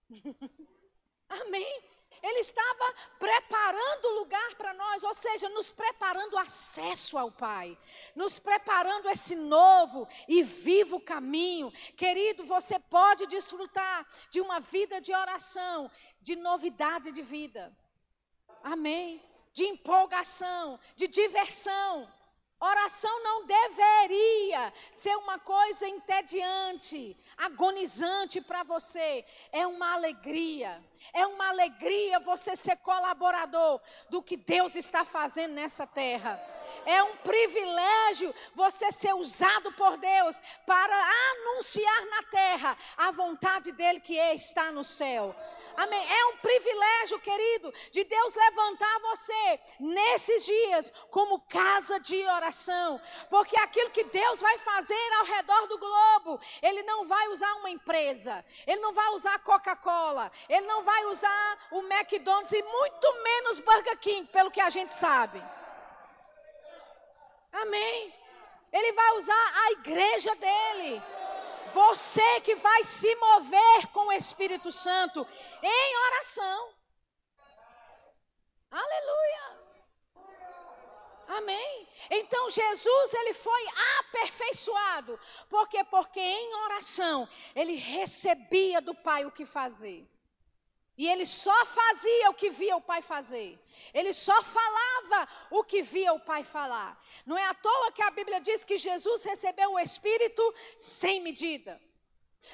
[1.28, 1.95] Amém?
[2.22, 7.78] Ele estava preparando o lugar para nós, ou seja, nos preparando acesso ao Pai,
[8.14, 11.70] nos preparando esse novo e vivo caminho.
[11.96, 17.76] Querido, você pode desfrutar de uma vida de oração, de novidade de vida.
[18.62, 19.22] Amém.
[19.52, 22.12] De empolgação, de diversão.
[22.58, 29.24] Oração não deveria ser uma coisa entediante, agonizante para você.
[29.52, 30.82] É uma alegria.
[31.12, 36.40] É uma alegria você ser colaborador do que Deus está fazendo nessa terra.
[36.84, 40.94] É um privilégio você ser usado por Deus para
[41.32, 45.34] anunciar na terra a vontade dele que está no céu.
[45.76, 46.10] Amém.
[46.10, 53.00] É um privilégio, querido, de Deus levantar você nesses dias como casa de oração.
[53.28, 57.68] Porque aquilo que Deus vai fazer ao redor do globo, Ele não vai usar uma
[57.68, 63.58] empresa, Ele não vai usar Coca-Cola, Ele não vai usar o McDonald's e muito menos
[63.58, 65.42] Burger King, pelo que a gente sabe.
[67.52, 68.14] Amém.
[68.72, 71.02] Ele vai usar a igreja dele
[71.76, 75.26] Você que vai se mover com o Espírito Santo
[75.62, 76.70] em oração.
[78.70, 79.46] Aleluia.
[81.28, 81.88] Amém.
[82.08, 83.62] Então Jesus ele foi
[83.98, 90.08] aperfeiçoado, porque porque em oração ele recebia do Pai o que fazer.
[90.96, 93.62] E ele só fazia o que via o Pai fazer.
[93.92, 97.00] Ele só falava o que via o Pai falar.
[97.24, 101.80] Não é à toa que a Bíblia diz que Jesus recebeu o Espírito sem medida.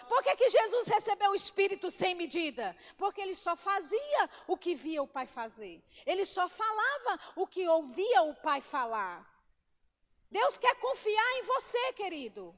[0.08, 2.76] Por que, que Jesus recebeu o Espírito sem medida?
[2.96, 5.82] Porque ele só fazia o que via o Pai fazer.
[6.06, 9.28] Ele só falava o que ouvia o Pai falar.
[10.30, 12.56] Deus quer confiar em você, querido.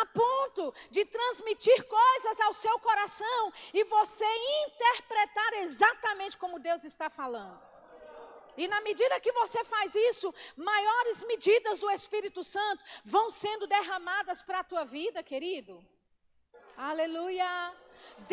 [0.00, 4.30] A ponto de transmitir coisas ao seu coração e você
[4.64, 7.60] interpretar exatamente como Deus está falando.
[8.56, 14.40] E na medida que você faz isso, maiores medidas do Espírito Santo vão sendo derramadas
[14.40, 15.74] para a tua vida, querido.
[16.76, 17.50] Aleluia.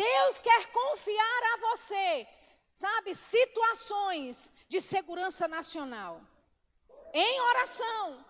[0.08, 2.26] Deus quer confiar a você,
[2.72, 6.20] sabe, situações de segurança nacional.
[7.12, 8.24] Em oração.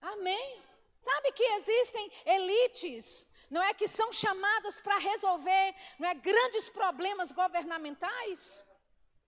[0.00, 0.64] Amém.
[1.06, 7.30] Sabe que existem elites, não é que são chamadas para resolver, não é grandes problemas
[7.30, 8.64] governamentais?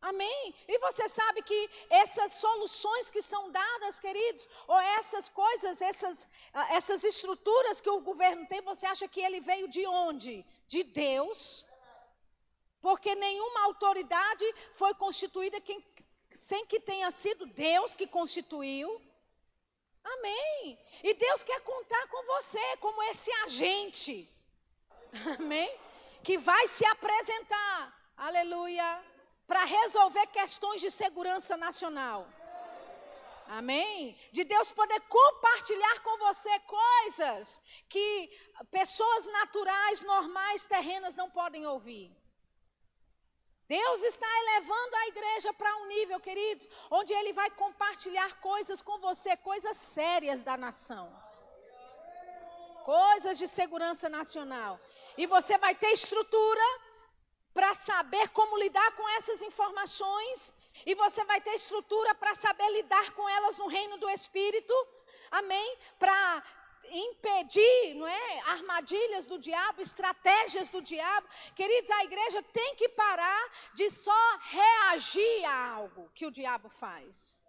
[0.00, 0.54] Amém?
[0.68, 1.60] E você sabe que
[1.90, 8.00] essas soluções que são dadas, queridos, ou essas coisas, essas, ah, essas estruturas que o
[8.00, 10.46] governo tem, você acha que ele veio de onde?
[10.68, 11.66] De Deus.
[12.80, 15.84] Porque nenhuma autoridade foi constituída quem,
[16.32, 18.88] sem que tenha sido Deus que constituiu.
[20.14, 20.78] Amém.
[21.02, 24.14] E Deus quer contar com você como esse agente.
[25.38, 25.70] Amém?
[26.22, 27.78] Que vai se apresentar.
[28.16, 28.88] Aleluia
[29.46, 32.28] para resolver questões de segurança nacional.
[33.48, 34.18] Amém?
[34.32, 38.28] De Deus poder compartilhar com você coisas que
[38.72, 42.10] pessoas naturais, normais, terrenas não podem ouvir.
[43.68, 48.98] Deus está elevando a igreja para um nível, queridos, onde Ele vai compartilhar coisas com
[48.98, 51.06] você, coisas sérias da nação.
[52.84, 54.78] Coisas de segurança nacional.
[55.18, 56.66] E você vai ter estrutura
[57.52, 63.12] para saber como lidar com essas informações, e você vai ter estrutura para saber lidar
[63.12, 64.74] com elas no reino do Espírito,
[65.30, 65.78] amém?
[65.98, 66.42] Para
[66.90, 68.40] impedir, não é?
[68.56, 71.28] Armadilhas do diabo, estratégias do diabo.
[71.54, 73.44] Queridos, a igreja tem que parar
[73.74, 77.42] de só reagir a algo que o diabo faz.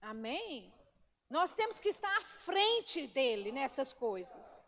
[0.00, 0.72] Amém?
[1.28, 4.64] Nós temos que estar à frente dele nessas coisas.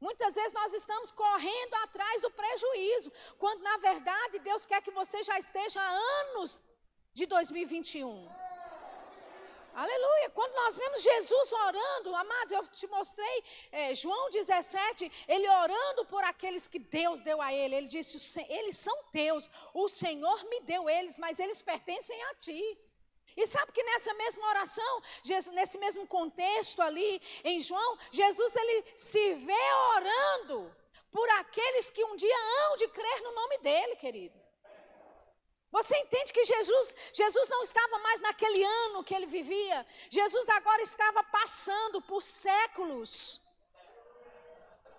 [0.00, 5.22] Muitas vezes nós estamos correndo atrás do prejuízo, quando na verdade Deus quer que você
[5.22, 5.90] já esteja há
[6.22, 6.60] anos
[7.14, 8.28] de 2021.
[9.74, 10.28] Aleluia.
[10.30, 16.22] Quando nós vemos Jesus orando, amados, eu te mostrei, é, João 17, ele orando por
[16.24, 17.74] aqueles que Deus deu a ele.
[17.74, 22.78] Ele disse: Eles são teus, o Senhor me deu eles, mas eles pertencem a ti.
[23.34, 28.84] E sabe que nessa mesma oração, Jesus, nesse mesmo contexto ali em João, Jesus ele
[28.94, 30.76] se vê orando
[31.10, 34.41] por aqueles que um dia hão de crer no nome dele, querido.
[35.82, 39.84] Você entende que Jesus, Jesus não estava mais naquele ano que ele vivia.
[40.08, 43.42] Jesus agora estava passando por séculos.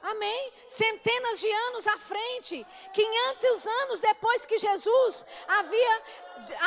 [0.01, 0.51] Amém?
[0.65, 6.03] Centenas de anos à frente, 500 anos depois que Jesus havia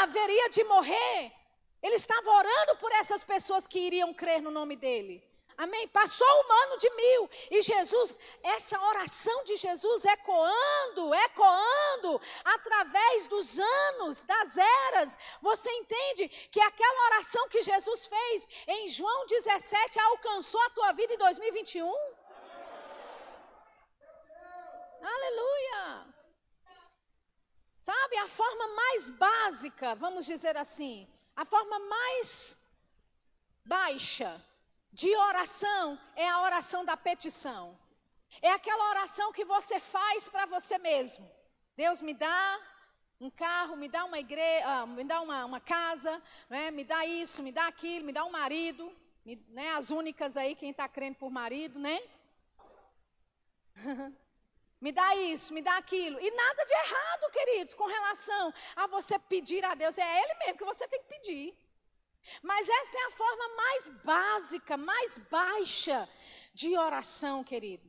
[0.04, 1.32] haveria de morrer,
[1.82, 5.22] ele estava orando por essas pessoas que iriam crer no nome dele.
[5.56, 5.88] Amém?
[5.88, 7.30] Passou um ano de mil.
[7.50, 15.16] E Jesus, essa oração de Jesus ecoando, ecoando, através dos anos, das eras.
[15.40, 21.14] Você entende que aquela oração que Jesus fez em João 17 alcançou a tua vida
[21.14, 21.90] em 2021?
[25.02, 26.06] Aleluia!
[27.80, 32.58] Sabe, a forma mais básica, vamos dizer assim, a forma mais
[33.64, 34.44] baixa
[35.00, 37.78] de oração é a oração da petição.
[38.40, 41.30] É aquela oração que você faz para você mesmo.
[41.76, 42.58] Deus me dá
[43.20, 46.12] um carro, me dá uma igreja, uh, me dá uma, uma casa,
[46.48, 46.70] né?
[46.70, 48.90] me dá isso, me dá aquilo, me dá um marido,
[49.24, 49.72] me, né?
[49.72, 51.98] as únicas aí, quem está crendo por marido, né?
[54.78, 56.20] Me dá isso, me dá aquilo.
[56.20, 59.96] E nada de errado, queridos, com relação a você pedir a Deus.
[59.96, 61.56] É Ele mesmo que você tem que pedir.
[62.42, 66.08] Mas esta é a forma mais básica, mais baixa
[66.54, 67.86] de oração, querido.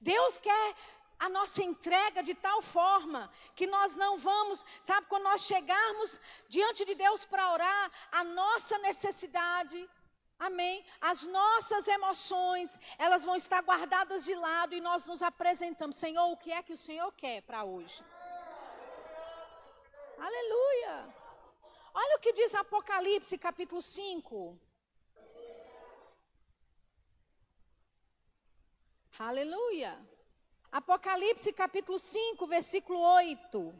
[0.00, 0.74] Deus quer
[1.18, 6.84] a nossa entrega de tal forma que nós não vamos, sabe, quando nós chegarmos diante
[6.84, 9.88] de Deus para orar, a nossa necessidade,
[10.38, 10.84] Amém?
[11.00, 15.96] As nossas emoções, elas vão estar guardadas de lado e nós nos apresentamos.
[15.96, 18.04] Senhor, o que é que o Senhor quer para hoje?
[20.18, 21.25] Aleluia!
[21.98, 24.60] Olha o que diz Apocalipse, capítulo 5.
[29.18, 29.98] Aleluia!
[30.70, 33.74] Apocalipse, capítulo 5, versículo 8.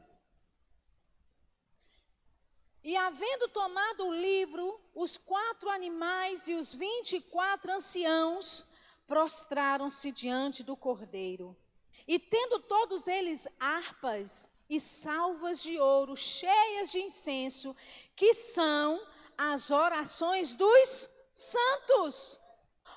[2.82, 8.66] E havendo tomado o livro, os quatro animais e os vinte e quatro anciãos
[9.06, 11.54] prostraram-se diante do cordeiro.
[12.08, 17.74] E tendo todos eles harpas e salvas de ouro cheias de incenso,
[18.14, 19.00] que são
[19.36, 22.40] as orações dos santos.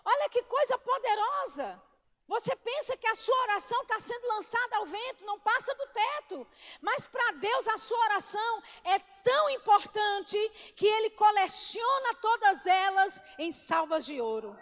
[0.04, 1.82] Olha que coisa poderosa!
[2.28, 6.48] Você pensa que a sua oração está sendo lançada ao vento, não passa do teto.
[6.80, 10.38] Mas para Deus a sua oração é tão importante
[10.76, 14.56] que Ele coleciona todas elas em salvas de ouro.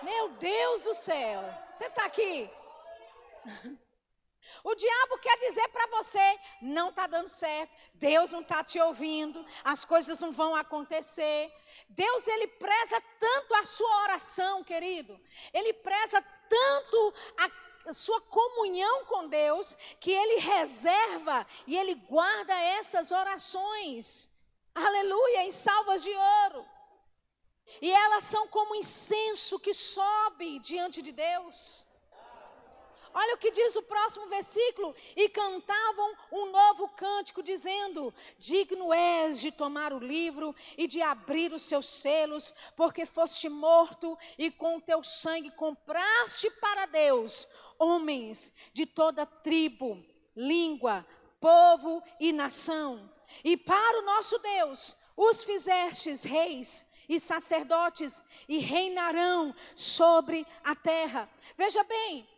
[0.00, 1.42] Meu Deus do céu,
[1.74, 2.48] você está aqui?
[4.62, 9.44] O diabo quer dizer para você: não está dando certo, Deus não está te ouvindo,
[9.64, 11.52] as coisas não vão acontecer.
[11.88, 15.20] Deus, ele preza tanto a sua oração, querido,
[15.52, 17.14] ele preza tanto
[17.86, 24.28] a sua comunhão com Deus, que ele reserva e ele guarda essas orações,
[24.74, 26.64] aleluia, em salvas de ouro.
[27.80, 31.86] E elas são como incenso que sobe diante de Deus.
[33.12, 39.40] Olha o que diz o próximo versículo: e cantavam um novo cântico, dizendo: Digno és
[39.40, 44.76] de tomar o livro e de abrir os seus selos, porque foste morto e com
[44.76, 47.48] o teu sangue compraste para Deus
[47.78, 50.04] homens de toda tribo,
[50.36, 51.06] língua,
[51.40, 53.10] povo e nação.
[53.42, 61.28] E para o nosso Deus os fizestes reis e sacerdotes e reinarão sobre a terra.
[61.56, 62.28] Veja bem,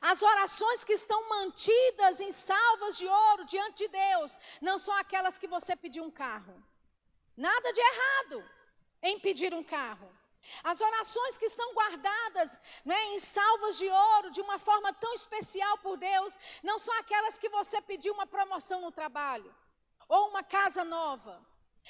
[0.00, 5.38] as orações que estão mantidas em salvas de ouro diante de Deus não são aquelas
[5.38, 6.54] que você pediu um carro.
[7.36, 8.50] Nada de errado
[9.02, 10.10] em pedir um carro.
[10.62, 15.78] As orações que estão guardadas né, em salvas de ouro de uma forma tão especial
[15.78, 19.54] por Deus, não são aquelas que você pediu uma promoção no trabalho
[20.08, 21.40] ou uma casa nova.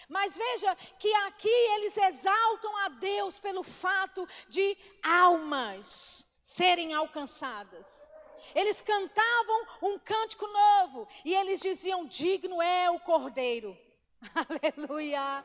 [0.08, 8.06] Mas veja que aqui eles exaltam a Deus pelo fato de almas serem alcançadas.
[8.54, 13.74] Eles cantavam um cântico novo e eles diziam: Digno é o Cordeiro.
[14.76, 15.42] Aleluia.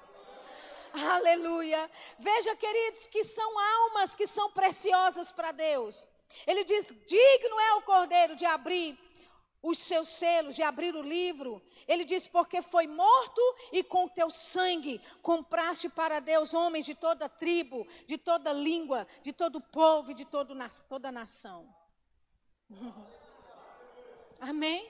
[0.92, 1.90] Aleluia.
[2.20, 6.06] Veja, queridos, que são almas que são preciosas para Deus.
[6.46, 9.00] Ele diz: Digno é o Cordeiro de abrir
[9.62, 13.42] os seus selos, de abrir o livro ele diz: Porque foi morto
[13.72, 19.34] e com teu sangue compraste para Deus homens de toda tribo, de toda língua, de
[19.34, 20.56] todo povo e de todo,
[20.88, 21.68] toda nação.
[24.40, 24.88] Amém?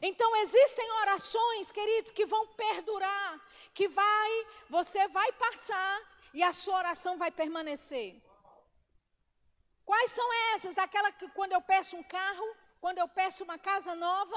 [0.00, 3.38] Então existem orações, queridos, que vão perdurar,
[3.74, 5.94] que vai, você vai passar
[6.32, 8.22] e a sua oração vai permanecer.
[9.84, 10.78] Quais são essas?
[10.78, 14.36] Aquela que quando eu peço um carro, quando eu peço uma casa nova,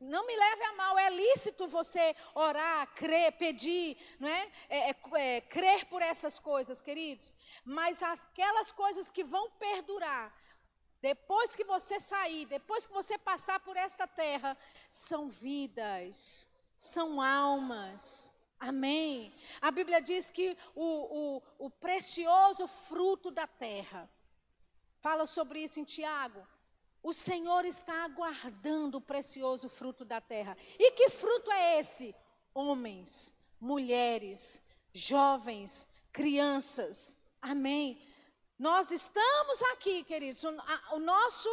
[0.00, 4.52] não me leve a mal, é lícito você orar, crer, pedir, não é?
[4.68, 5.40] É, é, é?
[5.40, 7.32] Crer por essas coisas, queridos.
[7.64, 10.34] Mas aquelas coisas que vão perdurar,
[11.00, 14.56] depois que você sair, depois que você passar por esta terra,
[14.90, 18.34] são vidas, são almas.
[18.58, 19.34] Amém.
[19.60, 24.10] A Bíblia diz que o, o, o precioso fruto da terra,
[25.00, 26.46] fala sobre isso em Tiago
[27.08, 30.56] o Senhor está aguardando o precioso fruto da terra.
[30.76, 32.12] E que fruto é esse?
[32.52, 34.60] Homens, mulheres,
[34.92, 37.16] jovens, crianças.
[37.40, 38.02] Amém.
[38.58, 40.42] Nós estamos aqui, queridos.
[40.42, 41.48] O, a, o nosso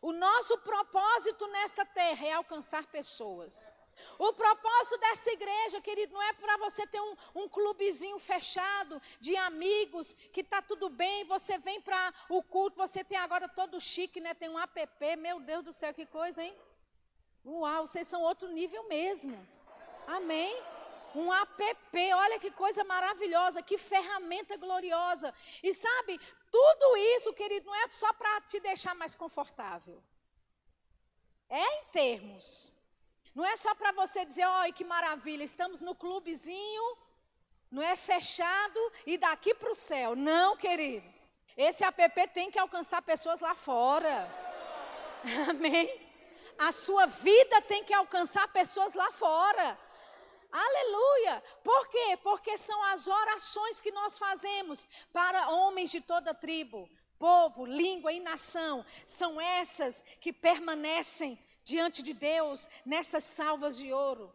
[0.00, 3.74] o nosso propósito nesta terra é alcançar pessoas.
[4.18, 9.36] O propósito dessa igreja, querido, não é para você ter um, um, clubezinho fechado de
[9.36, 14.20] amigos, que está tudo bem, você vem para o culto, você tem agora todo chique,
[14.20, 14.34] né?
[14.34, 16.54] Tem um app, meu Deus do céu, que coisa, hein?
[17.44, 19.36] Uau, vocês são outro nível mesmo.
[20.06, 20.62] Amém?
[21.14, 25.34] Um app, olha que coisa maravilhosa, que ferramenta gloriosa.
[25.62, 26.18] E sabe,
[26.50, 30.02] tudo isso, querido, não é só para te deixar mais confortável.
[31.48, 32.71] É em termos.
[33.34, 36.98] Não é só para você dizer, olha que maravilha, estamos no clubezinho,
[37.70, 40.14] não é fechado e daqui para o céu.
[40.14, 41.10] Não, querido.
[41.56, 44.28] Esse app tem que alcançar pessoas lá fora.
[45.48, 46.00] Amém?
[46.58, 49.78] A sua vida tem que alcançar pessoas lá fora.
[50.50, 51.42] Aleluia!
[51.64, 52.18] Por quê?
[52.22, 58.20] Porque são as orações que nós fazemos para homens de toda tribo, povo, língua e
[58.20, 58.84] nação.
[59.02, 64.32] São essas que permanecem diante de Deus nessas salvas de ouro.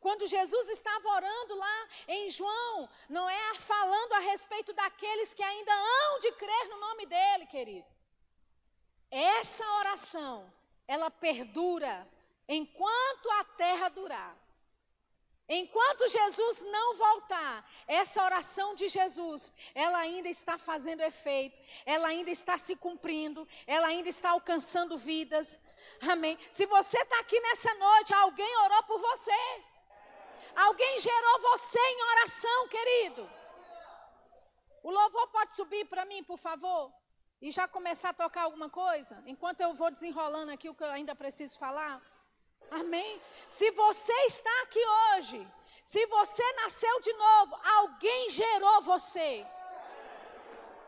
[0.00, 5.72] Quando Jesus estava orando lá em João, não é falando a respeito daqueles que ainda
[5.72, 7.86] hão de crer no nome dele, querido.
[9.10, 10.52] Essa oração,
[10.86, 12.06] ela perdura
[12.48, 14.36] enquanto a terra durar.
[15.48, 22.30] Enquanto Jesus não voltar, essa oração de Jesus, ela ainda está fazendo efeito, ela ainda
[22.30, 25.60] está se cumprindo, ela ainda está alcançando vidas.
[26.12, 26.38] Amém.
[26.50, 29.64] Se você está aqui nessa noite, alguém orou por você.
[30.56, 33.30] Alguém gerou você em oração, querido.
[34.82, 36.92] O louvor pode subir para mim, por favor?
[37.40, 39.22] E já começar a tocar alguma coisa?
[39.26, 42.00] Enquanto eu vou desenrolando aqui o que eu ainda preciso falar.
[42.70, 43.20] Amém?
[43.46, 45.46] Se você está aqui hoje,
[45.82, 49.46] se você nasceu de novo, alguém gerou você.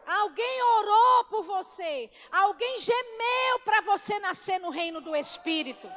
[0.06, 2.10] Alguém orou por você.
[2.30, 5.90] Alguém gemeu para você nascer no reino do Espírito.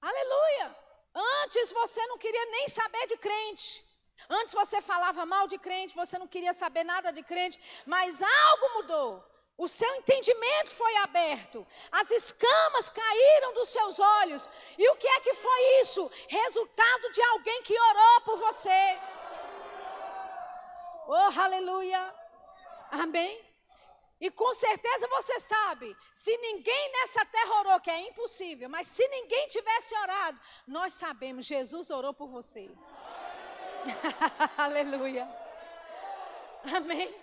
[0.00, 0.76] Aleluia.
[1.14, 3.84] Antes você não queria nem saber de crente.
[4.28, 8.74] Antes você falava mal de crente, você não queria saber nada de crente, mas algo
[8.74, 9.24] mudou.
[9.56, 14.48] O seu entendimento foi aberto, as escamas caíram dos seus olhos.
[14.78, 16.08] E o que é que foi isso?
[16.28, 18.98] Resultado de alguém que orou por você.
[21.10, 22.14] Oh, aleluia.
[22.90, 23.42] Amém.
[24.20, 29.08] E com certeza você sabe, se ninguém nessa terra orou, que é impossível, mas se
[29.08, 32.70] ninguém tivesse orado, nós sabemos, Jesus orou por você.
[34.58, 35.26] Aleluia.
[36.76, 37.14] Amém.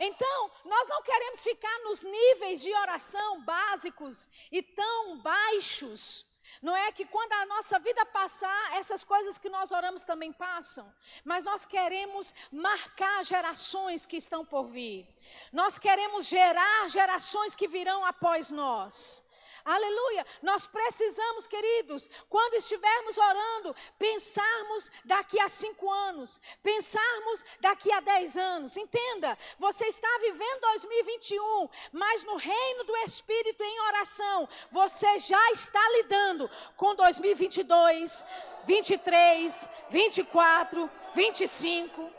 [0.00, 6.26] Então, nós não queremos ficar nos níveis de oração básicos e tão baixos.
[6.60, 10.92] Não é que quando a nossa vida passar, essas coisas que nós oramos também passam.
[11.24, 15.06] Mas nós queremos marcar gerações que estão por vir.
[15.52, 19.24] Nós queremos gerar gerações que virão após nós.
[19.64, 20.26] Aleluia.
[20.42, 28.36] Nós precisamos, queridos, quando estivermos orando, pensarmos daqui a cinco anos, pensarmos daqui a dez
[28.36, 28.76] anos.
[28.76, 35.80] Entenda, você está vivendo 2021, mas no reino do Espírito em oração, você já está
[35.90, 38.24] lidando com 2022,
[38.66, 42.10] 23, 24, 25.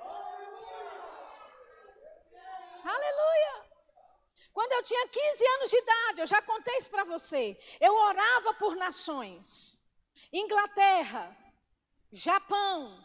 [2.85, 3.12] Aleluia.
[4.53, 7.57] Quando eu tinha 15 anos de idade, eu já contei isso para você.
[7.79, 9.81] Eu orava por nações.
[10.31, 11.35] Inglaterra,
[12.11, 13.03] Japão,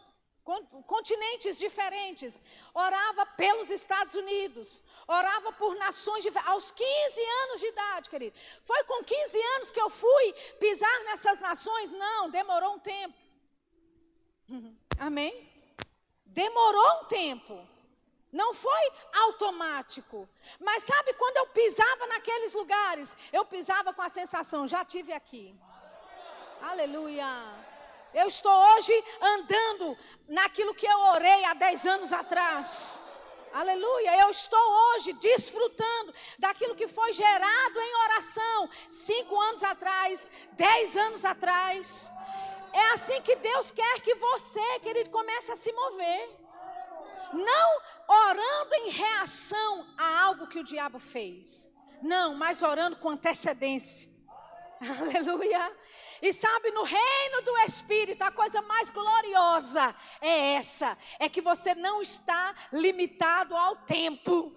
[0.85, 2.39] continentes diferentes.
[2.73, 4.83] Orava pelos Estados Unidos.
[5.07, 6.25] Orava por nações.
[6.45, 8.37] Aos 15 anos de idade, querido.
[8.63, 11.91] Foi com 15 anos que eu fui pisar nessas nações?
[11.91, 13.17] Não, demorou um tempo.
[14.99, 15.49] Amém?
[16.25, 17.67] Demorou um tempo.
[18.31, 20.29] Não foi automático.
[20.59, 25.55] Mas sabe quando eu pisava naqueles lugares, eu pisava com a sensação, já tive aqui.
[26.61, 27.25] Aleluia.
[28.13, 33.01] Eu estou hoje andando naquilo que eu orei há 10 anos atrás.
[33.53, 34.19] Aleluia.
[34.21, 41.25] Eu estou hoje desfrutando daquilo que foi gerado em oração cinco anos atrás, dez anos
[41.25, 42.11] atrás.
[42.73, 46.38] É assim que Deus quer que você, querido, comece a se mover.
[47.33, 51.71] Não orando em reação a algo que o diabo fez.
[52.01, 54.09] Não, mas orando com antecedência.
[54.99, 55.71] Aleluia.
[56.21, 61.75] E sabe, no reino do Espírito, a coisa mais gloriosa é essa: é que você
[61.75, 64.53] não está limitado ao tempo,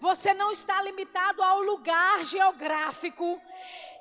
[0.00, 3.40] você não está limitado ao lugar geográfico.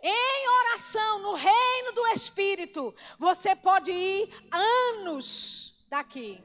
[0.05, 6.43] Em oração, no reino do Espírito, você pode ir anos daqui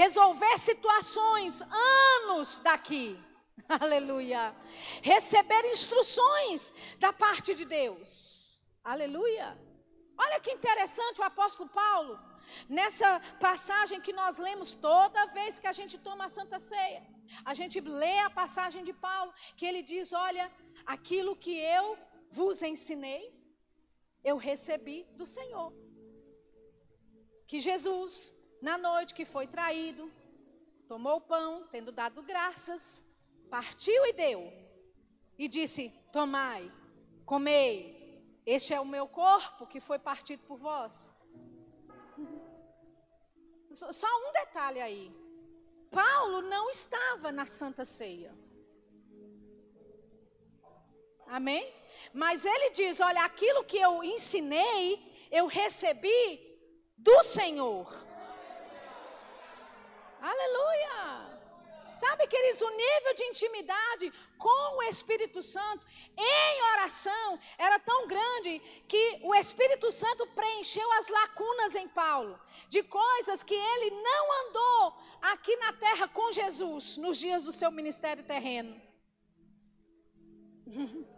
[0.00, 1.52] resolver situações
[1.96, 3.04] anos daqui.
[3.84, 4.42] Aleluia.
[5.12, 6.58] Receber instruções
[7.04, 8.10] da parte de Deus.
[8.94, 9.48] Aleluia.
[10.24, 12.12] Olha que interessante o apóstolo Paulo,
[12.78, 13.10] nessa
[13.46, 17.02] passagem que nós lemos toda vez que a gente toma a Santa Ceia.
[17.50, 20.46] A gente lê a passagem de Paulo, que ele diz: Olha,
[20.96, 21.84] aquilo que eu
[22.38, 23.24] vos ensinei,
[24.30, 25.70] eu recebi do Senhor.
[27.50, 28.12] Que Jesus
[28.60, 30.10] na noite que foi traído,
[30.86, 33.04] tomou o pão, tendo dado graças,
[33.50, 34.52] partiu e deu,
[35.38, 36.72] e disse: Tomai,
[37.24, 41.12] comei, este é o meu corpo que foi partido por vós.
[43.72, 45.14] Só um detalhe aí.
[45.90, 48.34] Paulo não estava na Santa Ceia.
[51.26, 51.72] Amém?
[52.12, 56.56] Mas ele diz: Olha, aquilo que eu ensinei, eu recebi
[56.96, 58.05] do Senhor.
[60.20, 61.36] Aleluia!
[61.94, 65.84] Sabe, queridos, o nível de intimidade com o Espírito Santo
[66.16, 72.38] em oração era tão grande que o Espírito Santo preencheu as lacunas em Paulo
[72.68, 77.70] de coisas que ele não andou aqui na terra com Jesus nos dias do seu
[77.70, 78.80] ministério terreno.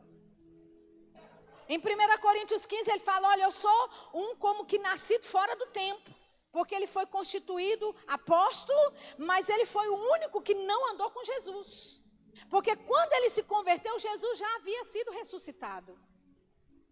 [1.68, 1.82] Em 1
[2.22, 6.17] Coríntios 15 ele fala: Olha, eu sou um como que nascido fora do tempo.
[6.50, 12.02] Porque ele foi constituído apóstolo, mas ele foi o único que não andou com Jesus.
[12.50, 15.98] Porque quando ele se converteu, Jesus já havia sido ressuscitado.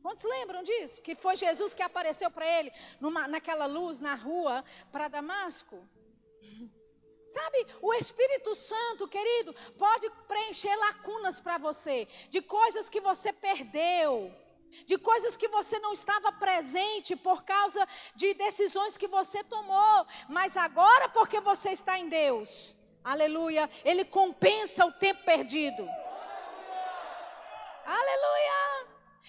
[0.03, 1.01] Quantos lembram disso?
[1.03, 5.83] Que foi Jesus que apareceu para ele numa, naquela luz na rua para Damasco?
[7.29, 14.33] Sabe, o Espírito Santo, querido, pode preencher lacunas para você, de coisas que você perdeu
[14.85, 20.57] de coisas que você não estava presente por causa de decisões que você tomou, mas
[20.57, 25.89] agora porque você está em Deus, aleluia, Ele compensa o tempo perdido.
[27.87, 28.87] Aleluia!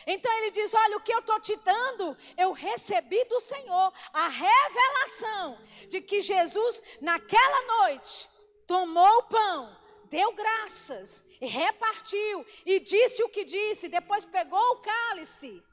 [0.07, 4.27] Então ele diz: Olha, o que eu estou te dando, eu recebi do Senhor a
[4.29, 8.29] revelação de que Jesus, naquela noite,
[8.65, 9.77] tomou o pão,
[10.09, 15.63] deu graças e repartiu e disse o que disse, depois pegou o cálice,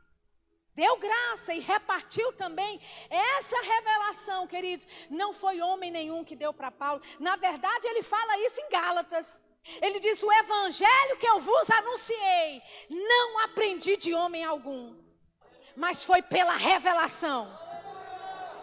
[0.75, 2.81] deu graça e repartiu também.
[3.09, 7.03] Essa revelação, queridos, não foi homem nenhum que deu para Paulo.
[7.19, 9.41] Na verdade, ele fala isso em Gálatas.
[9.81, 14.97] Ele diz: O evangelho que eu vos anunciei, não aprendi de homem algum,
[15.75, 17.63] mas foi pela revelação.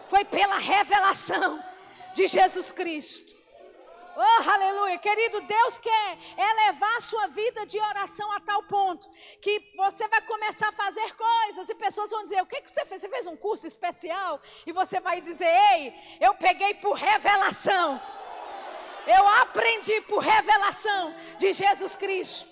[0.08, 1.62] Foi pela revelação
[2.14, 3.41] de Jesus Cristo.
[4.14, 4.98] Oh, aleluia.
[4.98, 9.08] Querido, Deus quer elevar a sua vida de oração a tal ponto
[9.40, 12.84] que você vai começar a fazer coisas e pessoas vão dizer: O que, que você
[12.84, 13.00] fez?
[13.00, 14.40] Você fez um curso especial?
[14.66, 18.00] E você vai dizer: Ei, eu peguei por revelação.
[19.06, 22.46] Eu aprendi por revelação de Jesus Cristo.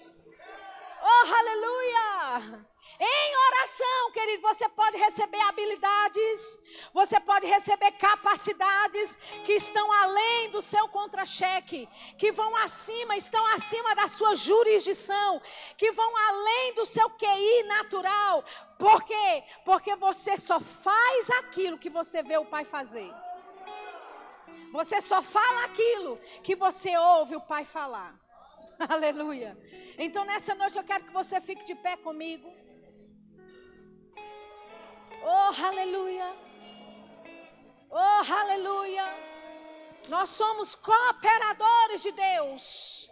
[1.03, 2.70] Oh, aleluia.
[2.99, 6.59] Em oração, querido, você pode receber habilidades,
[6.93, 11.89] você pode receber capacidades que estão além do seu contra-cheque,
[12.19, 15.41] que vão acima, estão acima da sua jurisdição,
[15.77, 18.45] que vão além do seu QI natural.
[18.79, 19.45] Por quê?
[19.65, 23.11] Porque você só faz aquilo que você vê o Pai fazer.
[24.73, 28.15] Você só fala aquilo que você ouve o Pai falar.
[28.89, 29.57] Aleluia.
[29.99, 32.51] Então nessa noite eu quero que você fique de pé comigo.
[35.23, 36.37] Oh, aleluia.
[37.91, 39.05] Oh, aleluia.
[40.09, 43.11] Nós somos cooperadores de Deus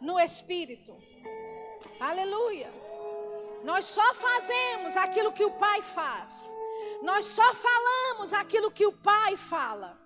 [0.00, 0.96] no Espírito.
[2.00, 2.70] Aleluia.
[3.62, 6.54] Nós só fazemos aquilo que o Pai faz.
[7.02, 9.98] Nós só falamos aquilo que o Pai fala.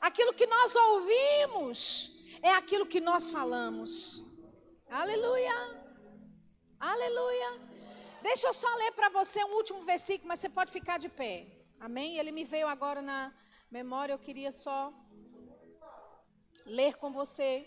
[0.00, 2.10] Aquilo que nós ouvimos
[2.42, 4.22] é aquilo que nós falamos.
[4.88, 5.54] Aleluia.
[6.78, 7.69] Aleluia.
[8.22, 11.46] Deixa eu só ler para você um último versículo, mas você pode ficar de pé.
[11.78, 12.18] Amém?
[12.18, 13.32] Ele me veio agora na
[13.70, 14.92] memória, eu queria só
[16.66, 17.66] ler com você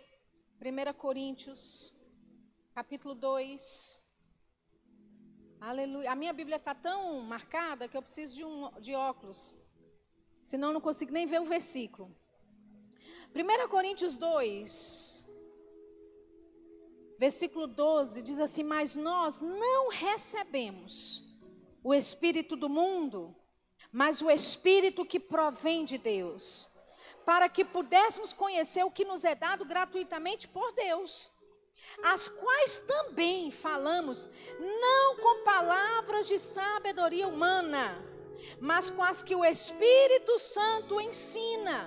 [0.62, 1.92] 1 Coríntios,
[2.74, 4.02] capítulo 2.
[5.60, 6.12] Aleluia.
[6.12, 9.56] A minha Bíblia está tão marcada que eu preciso de, um, de óculos.
[10.44, 12.16] Senão eu não consigo nem ver o versículo.
[13.34, 15.13] 1 Coríntios 2,
[17.24, 21.24] versículo 12 diz assim: Mas nós não recebemos
[21.82, 23.34] o Espírito do mundo,
[23.94, 26.70] mas o Espírito que provém de Deus,
[27.24, 31.32] para que pudéssemos conhecer o que nos é dado gratuitamente por Deus,
[32.14, 37.86] as quais também falamos, não com palavras de sabedoria humana,
[38.60, 41.78] mas com as que o Espírito Santo ensina,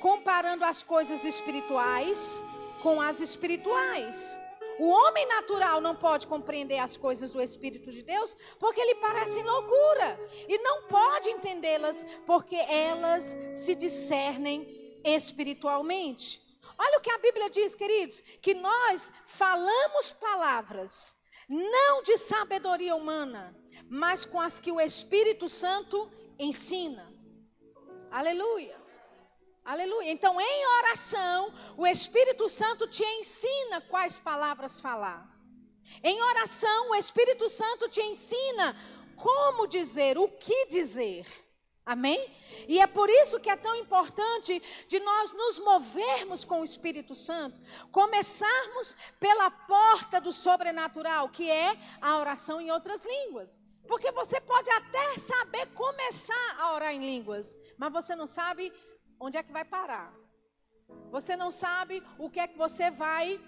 [0.00, 2.40] comparando as coisas espirituais
[2.82, 4.40] com as espirituais.
[4.78, 9.42] O homem natural não pode compreender as coisas do Espírito de Deus porque lhe parecem
[9.42, 10.18] loucura
[10.48, 16.40] e não pode entendê-las porque elas se discernem espiritualmente.
[16.78, 21.14] Olha o que a Bíblia diz, queridos, que nós falamos palavras
[21.48, 23.54] não de sabedoria humana,
[23.88, 27.12] mas com as que o Espírito Santo ensina.
[28.10, 28.81] Aleluia.
[29.64, 30.10] Aleluia.
[30.10, 35.30] Então, em oração, o Espírito Santo te ensina quais palavras falar.
[36.02, 38.76] Em oração, o Espírito Santo te ensina
[39.14, 41.26] como dizer, o que dizer.
[41.86, 42.32] Amém?
[42.66, 47.14] E é por isso que é tão importante de nós nos movermos com o Espírito
[47.14, 47.60] Santo,
[47.90, 53.60] começarmos pela porta do sobrenatural, que é a oração em outras línguas.
[53.86, 58.72] Porque você pode até saber começar a orar em línguas, mas você não sabe
[59.24, 60.12] onde é que vai parar.
[61.10, 63.40] Você não sabe o que é que você vai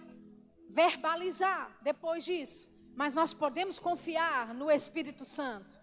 [0.70, 2.70] verbalizar depois disso.
[2.94, 5.76] Mas nós podemos confiar no Espírito Santo.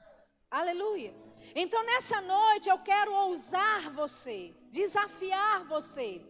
[0.49, 1.13] Aleluia.
[1.53, 6.25] Então nessa noite eu quero ousar você, desafiar você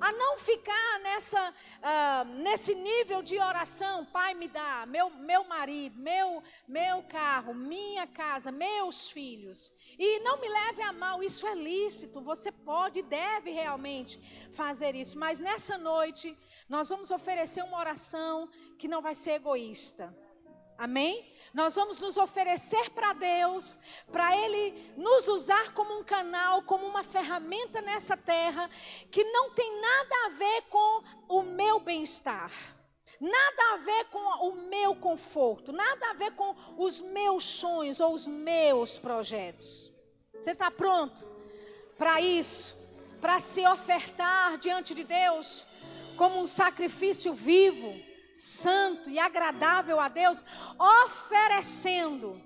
[0.00, 5.98] a não ficar nessa, uh, nesse nível de oração, pai me dá, meu, meu marido,
[5.98, 9.72] meu, meu carro, minha casa, meus filhos.
[9.98, 14.20] E não me leve a mal, isso é lícito, você pode e deve realmente
[14.52, 15.18] fazer isso.
[15.18, 16.36] Mas nessa noite,
[16.68, 20.14] nós vamos oferecer uma oração que não vai ser egoísta.
[20.78, 21.31] Amém?
[21.54, 23.78] Nós vamos nos oferecer para Deus,
[24.10, 28.70] para Ele nos usar como um canal, como uma ferramenta nessa terra,
[29.10, 32.50] que não tem nada a ver com o meu bem-estar,
[33.20, 38.14] nada a ver com o meu conforto, nada a ver com os meus sonhos ou
[38.14, 39.92] os meus projetos.
[40.32, 41.26] Você está pronto
[41.98, 42.80] para isso?
[43.20, 45.66] Para se ofertar diante de Deus
[46.16, 48.11] como um sacrifício vivo?
[48.32, 50.42] Santo e agradável a Deus,
[50.78, 52.40] oferecendo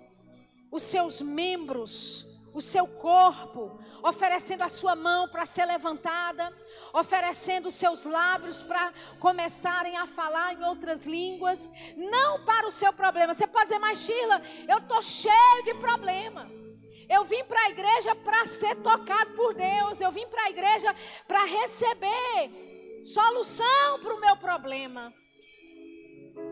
[0.70, 6.52] os seus membros, o seu corpo, oferecendo a sua mão para ser levantada,
[6.92, 12.92] oferecendo os seus lábios para começarem a falar em outras línguas, não para o seu
[12.92, 13.34] problema.
[13.34, 16.50] Você pode dizer, mas Sheila, eu estou cheio de problema.
[17.08, 20.00] Eu vim para a igreja para ser tocado por Deus.
[20.00, 20.94] Eu vim para a igreja
[21.28, 22.50] para receber
[23.02, 25.12] solução para o meu problema.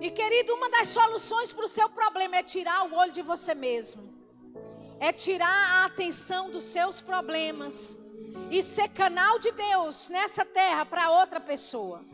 [0.00, 3.54] E querido, uma das soluções para o seu problema é tirar o olho de você
[3.54, 4.12] mesmo.
[5.00, 7.96] É tirar a atenção dos seus problemas
[8.50, 12.04] e ser canal de Deus nessa terra para outra pessoa.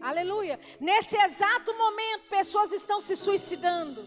[0.00, 0.58] Aleluia.
[0.80, 4.06] Nesse exato momento, pessoas estão se suicidando.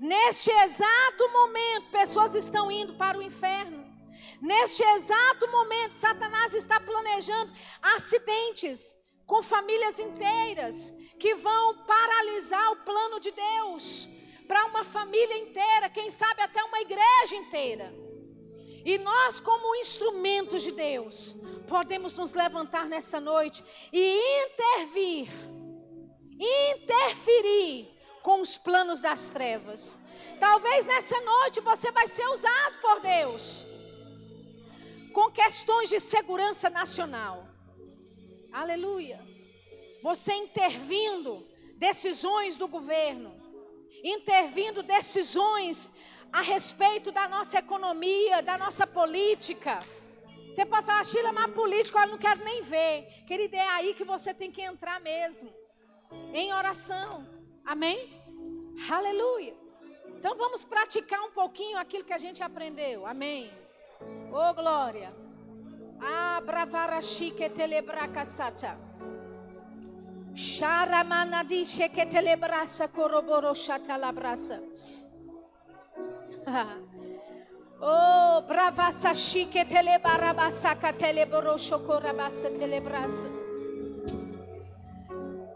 [0.00, 3.84] Neste exato momento, pessoas estão indo para o inferno.
[4.40, 8.96] Neste exato momento, Satanás está planejando acidentes
[9.26, 14.08] com famílias inteiras que vão paralisar o plano de Deus
[14.46, 17.94] para uma família inteira, quem sabe até uma igreja inteira.
[18.84, 21.34] E nós, como instrumentos de Deus,
[21.66, 25.30] podemos nos levantar nessa noite e intervir,
[26.38, 27.88] interferir
[28.22, 29.98] com os planos das trevas.
[30.38, 33.66] Talvez nessa noite você vai ser usado por Deus
[35.14, 37.53] com questões de segurança nacional.
[38.54, 39.20] Aleluia.
[40.00, 41.44] Você intervindo
[41.76, 43.34] decisões do governo,
[44.04, 45.90] intervindo decisões
[46.32, 49.84] a respeito da nossa economia, da nossa política.
[50.46, 53.24] Você pode falar, Sheila, mas político eu não quero nem ver.
[53.26, 55.52] Querida, é aí que você tem que entrar mesmo.
[56.32, 57.26] Em oração.
[57.64, 58.22] Amém?
[58.88, 59.56] Aleluia.
[60.16, 63.04] Então vamos praticar um pouquinho aquilo que a gente aprendeu.
[63.04, 63.50] Amém.
[64.32, 65.23] Oh, glória.
[66.04, 68.76] Abravarashike telebracasata.
[70.34, 74.60] Sharamana dice che telebrasa coroboro shatalabrasa.
[77.86, 83.28] Oh, brava sashike telebarabasa cateleboro shokorabasa telebrasa.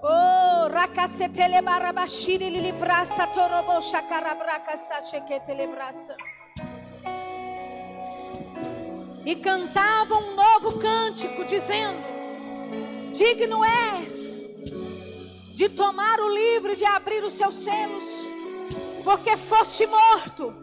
[0.02, 6.16] Oh, rakasetele barabashiri lili frasa torobo shakarabraka sache ketelebrasa.
[6.16, 6.37] telebrasa.
[9.28, 12.02] E cantavam um novo cântico, dizendo:
[13.12, 14.48] Digno és
[15.54, 18.30] de tomar o livro, de abrir os seus selos,
[19.04, 20.54] porque foste morto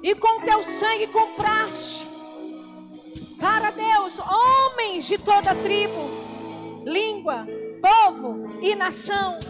[0.00, 2.06] e com teu sangue compraste
[3.40, 7.48] para Deus homens de toda tribo, língua,
[7.82, 9.40] povo e nação.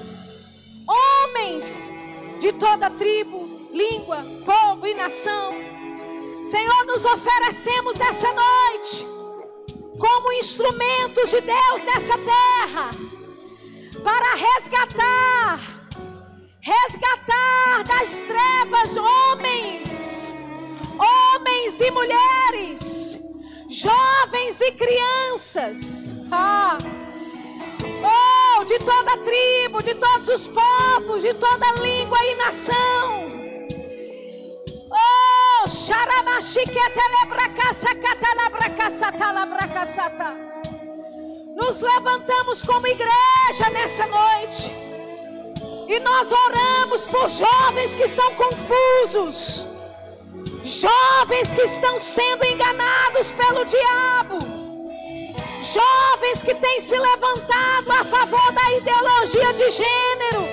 [0.89, 1.93] Homens
[2.41, 5.68] de toda tribo, língua, povo e nação.
[6.49, 9.07] Senhor, nos oferecemos nessa noite
[9.99, 12.91] como instrumentos de Deus nessa terra
[14.03, 15.61] para resgatar,
[16.63, 20.35] resgatar das trevas homens,
[20.99, 23.21] homens e mulheres,
[23.69, 26.15] jovens e crianças.
[26.33, 26.79] Ah,
[28.59, 33.48] oh, de toda tribo, de todos os povos, de toda língua e nação.
[34.99, 35.69] Oh.
[41.55, 44.73] Nos levantamos como igreja nessa noite.
[45.89, 49.67] E nós oramos por jovens que estão confusos.
[50.63, 54.39] Jovens que estão sendo enganados pelo diabo.
[55.63, 60.49] Jovens que têm se levantado a favor da ideologia de gênero.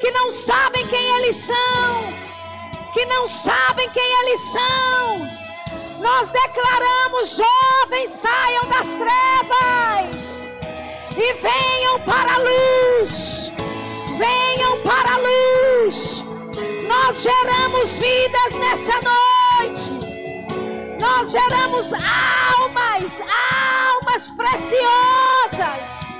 [0.00, 2.27] Que não sabem quem eles são.
[2.92, 5.28] Que não sabem quem eles são.
[6.00, 10.48] Nós declaramos: jovens, saiam das trevas
[11.16, 13.52] e venham para a luz.
[14.16, 16.24] Venham para a luz.
[16.88, 19.98] Nós geramos vidas nessa noite.
[21.00, 26.17] Nós geramos almas, almas preciosas.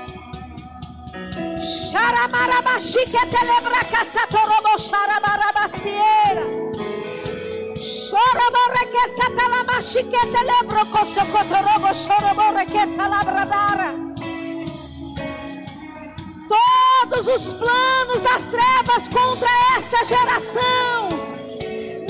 [16.47, 21.09] Todos os planos das trevas contra esta geração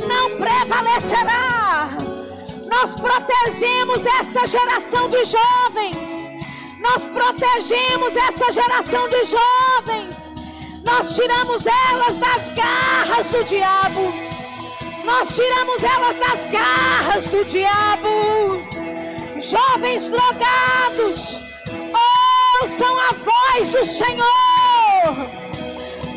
[0.08, 1.90] não prevalecerá.
[2.66, 6.39] Nós protegemos esta geração de jovens
[6.80, 10.32] nós protegemos essa geração de jovens.
[10.84, 14.14] Nós tiramos elas das garras do diabo.
[15.04, 18.10] Nós tiramos elas das garras do diabo.
[19.38, 21.42] Jovens drogados,
[22.62, 24.30] ouçam a voz do Senhor.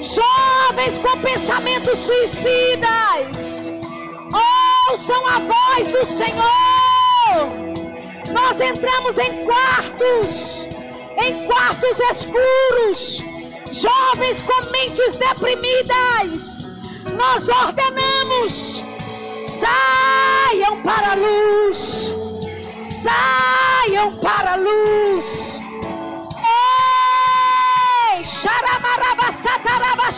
[0.00, 3.72] Jovens com pensamentos suicidas,
[4.90, 6.71] ouçam a voz do Senhor.
[8.32, 10.66] Nós entramos em quartos,
[11.18, 13.22] em quartos escuros,
[13.70, 16.68] jovens com mentes deprimidas.
[17.18, 18.84] Nós ordenamos:
[19.42, 22.14] saiam para a luz,
[22.76, 25.60] saiam para a luz.
[28.16, 30.12] Ei, xaramarabassataraba,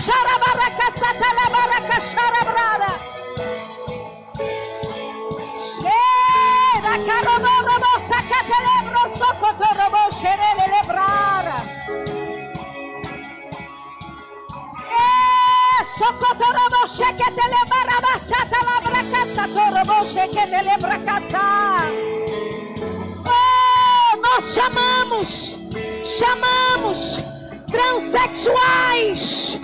[23.26, 25.58] Oh, nós chamamos,
[26.04, 27.24] chamamos
[27.66, 29.58] transexuais,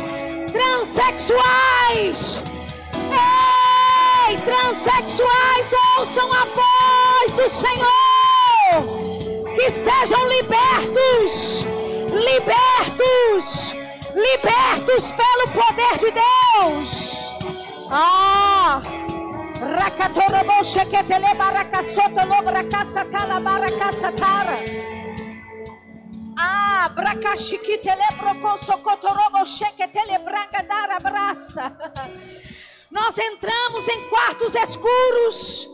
[0.52, 2.42] transexuais.
[3.12, 3.59] Ei,
[4.38, 8.84] transexuais, ouçam a voz do Senhor.
[9.56, 11.66] Que sejam libertos,
[12.10, 13.80] libertos
[14.14, 17.32] libertos pelo poder de Deus.
[17.90, 18.82] Ah,
[19.60, 24.58] Rakatorobo sheketele barakasota lobrakasatala barakasatara.
[26.38, 31.72] Ah, bracashikitele brocosocotorobo sheketele brangadara braça.
[32.90, 35.70] Nós entramos em quartos escuros,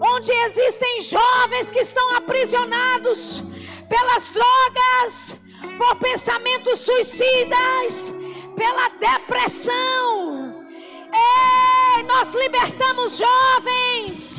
[0.00, 3.40] onde existem jovens que estão aprisionados
[3.88, 5.36] pelas drogas,
[5.78, 8.12] por pensamentos suicidas,
[8.56, 10.66] pela depressão.
[11.12, 14.36] Ei, nós libertamos jovens,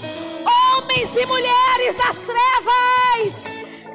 [0.76, 3.46] homens e mulheres das trevas.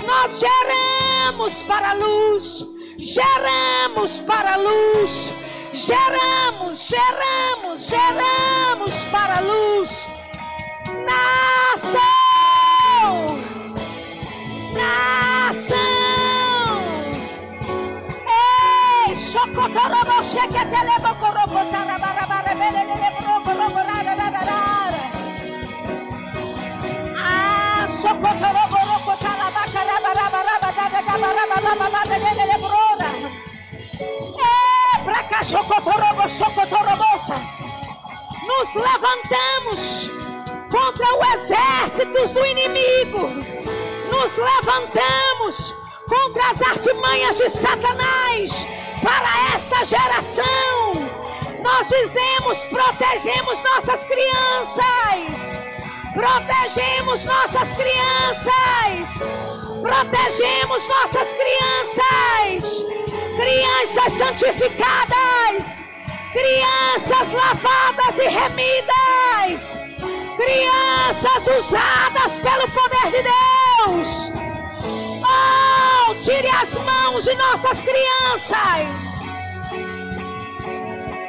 [0.06, 5.34] Nós geramos para a luz, geramos para a luz,
[5.72, 10.08] geramos, geramos, geramos para a luz.
[11.06, 11.88] Nação,
[14.74, 15.90] nação.
[19.30, 23.10] Shokotorobo sheketelebo korobotara barabara belelele
[23.44, 25.02] korobora rararara.
[27.16, 29.50] Ah, sokotorobo rokotala
[38.46, 40.10] Nos levantamos
[40.70, 43.30] contra o exército do inimigo.
[44.12, 45.74] Nos levantamos
[46.06, 48.66] contra as artimanhas de Satanás
[49.02, 51.08] para esta geração.
[51.64, 54.84] Nós dizemos: protegemos nossas crianças,
[56.12, 59.26] protegemos nossas crianças,
[59.82, 62.84] protegemos nossas crianças,
[63.36, 65.84] crianças santificadas,
[66.32, 69.78] crianças lavadas e remidas,
[70.36, 74.32] crianças usadas pelo poder de Deus.
[75.22, 79.20] Oh, tire as mãos de nossas crianças.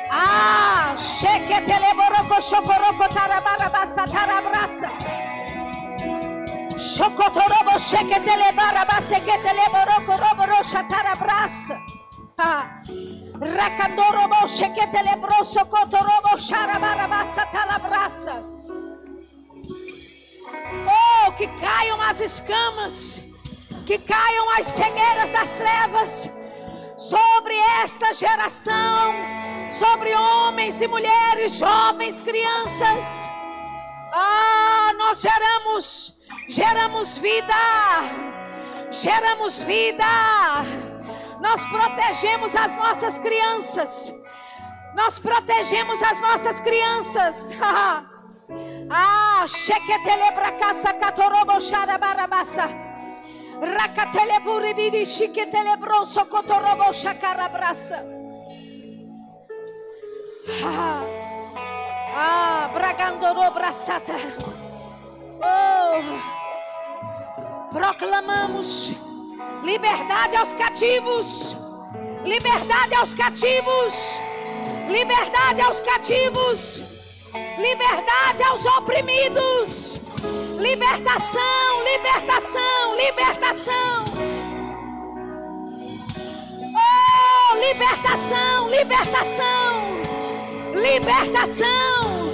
[0.10, 4.92] Ah, chequeteleboroko chocoroko tarabarabassa tarabraça.
[6.82, 11.80] Chocotorobo chequetelebarabassa queteleboroko roborocha tarabraça.
[12.38, 12.82] Ah,
[13.40, 18.44] Racandorobo chequetelebroso cotorobo charabarabassa talabraça.
[20.88, 23.24] Oh, que caiam as escamas
[23.86, 26.32] que caiam as cegueiras das trevas
[26.98, 27.54] sobre
[27.84, 29.14] esta geração,
[29.70, 33.04] sobre homens e mulheres, jovens, crianças.
[34.14, 36.14] Ah, nós geramos,
[36.48, 37.54] geramos vida,
[38.92, 40.06] geramos vida.
[41.42, 44.14] Nós protegemos as nossas crianças.
[44.94, 47.52] Nós protegemos as nossas crianças.
[48.90, 52.70] ah, chequetelebra caça catorobo xarabarabassa.
[53.62, 58.04] Rakatelevuribiri chiquetelebroso cotorobo chacarabraça.
[60.64, 61.04] Ah,
[62.16, 64.16] ah bragandoro braçata.
[65.44, 66.04] Oh,
[67.72, 68.94] proclamamos
[69.64, 71.58] liberdade aos cativos,
[72.24, 73.96] liberdade aos cativos,
[74.88, 76.84] liberdade aos cativos,
[77.58, 80.00] liberdade aos oprimidos,
[80.60, 84.06] libertação, libertação, libertação.
[86.76, 90.02] Oh, libertação, libertação,
[90.76, 92.31] libertação.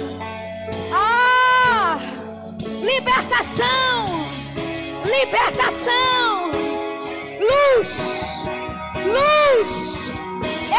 [2.88, 4.08] Libertação,
[5.04, 6.50] libertação!
[7.38, 7.92] Luz,
[9.04, 10.10] luz,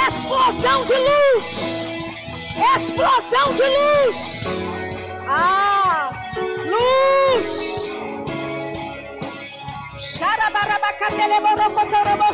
[0.08, 1.86] explosão de luz,
[2.76, 4.48] explosão de luz.
[5.28, 6.10] Ah,
[6.66, 7.94] luz.
[10.00, 12.34] Xarabarabacateleborocotorobô,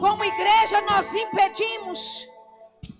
[0.00, 2.28] Como igreja, nós impedimos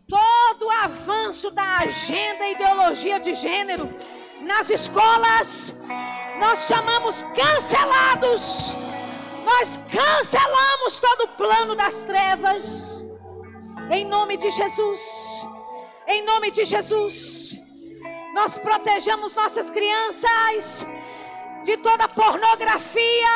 [0.09, 3.93] todo o avanço da agenda e ideologia de gênero
[4.41, 5.75] nas escolas.
[6.39, 8.75] Nós chamamos cancelados.
[9.45, 13.05] Nós cancelamos todo o plano das trevas.
[13.91, 15.01] Em nome de Jesus.
[16.09, 17.57] Em nome de Jesus.
[18.35, 20.87] Nós protejamos nossas crianças
[21.63, 23.29] de toda pornografia.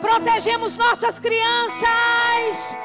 [0.00, 2.76] Protegemos nossas crianças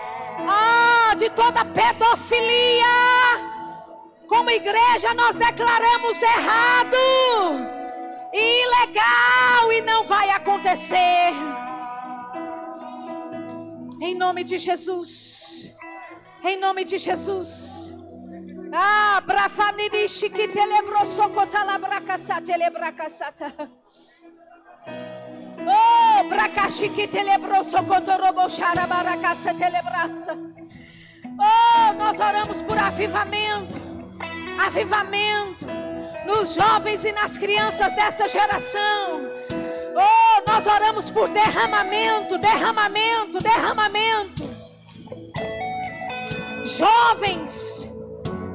[0.47, 2.85] ah, de toda pedofilia.
[4.27, 7.76] Como igreja, nós declaramos errado
[8.37, 11.33] ilegal e não vai acontecer.
[14.01, 15.71] Em nome de Jesus.
[16.43, 17.93] Em nome de Jesus.
[18.71, 23.53] Ah, brafanirishi que telebro socotala bracasata, elebracasata.
[25.69, 30.33] Oh, bracaxique telebroso cotoroboxara baracaça telebraça.
[31.39, 33.79] Oh, nós oramos por avivamento.
[34.65, 35.65] Avivamento
[36.27, 39.21] nos jovens e nas crianças dessa geração.
[39.95, 44.43] Oh, nós oramos por derramamento, derramamento, derramamento.
[46.63, 47.89] Jovens,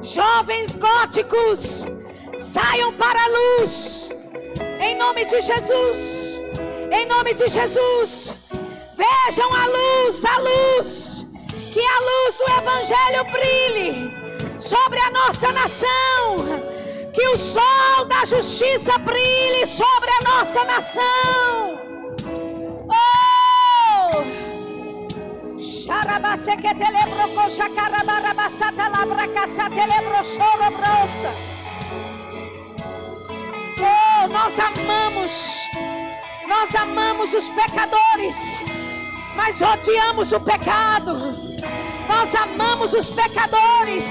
[0.01, 1.85] jovens góticos,
[2.37, 4.09] saiam para a luz.
[4.79, 6.41] Em nome de Jesus.
[6.91, 8.35] Em nome de Jesus.
[8.95, 11.25] Vejam a luz, a luz.
[11.73, 16.72] Que a luz do Evangelho brilhe sobre a nossa nação.
[17.13, 21.79] Que o sol da justiça brilhe sobre a nossa nação.
[22.89, 22.93] Oh!
[28.89, 31.31] Labracaçatelebrochorobrosa.
[33.79, 35.55] Oh, nós amamos,
[36.47, 38.61] nós amamos os pecadores,
[39.35, 41.35] mas odiamos o pecado.
[42.07, 44.05] Nós amamos os pecadores,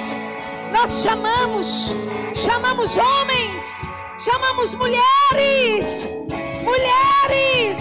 [0.73, 1.95] nós chamamos,
[2.35, 3.83] chamamos homens,
[4.19, 6.09] chamamos mulheres,
[6.65, 7.79] mulheres,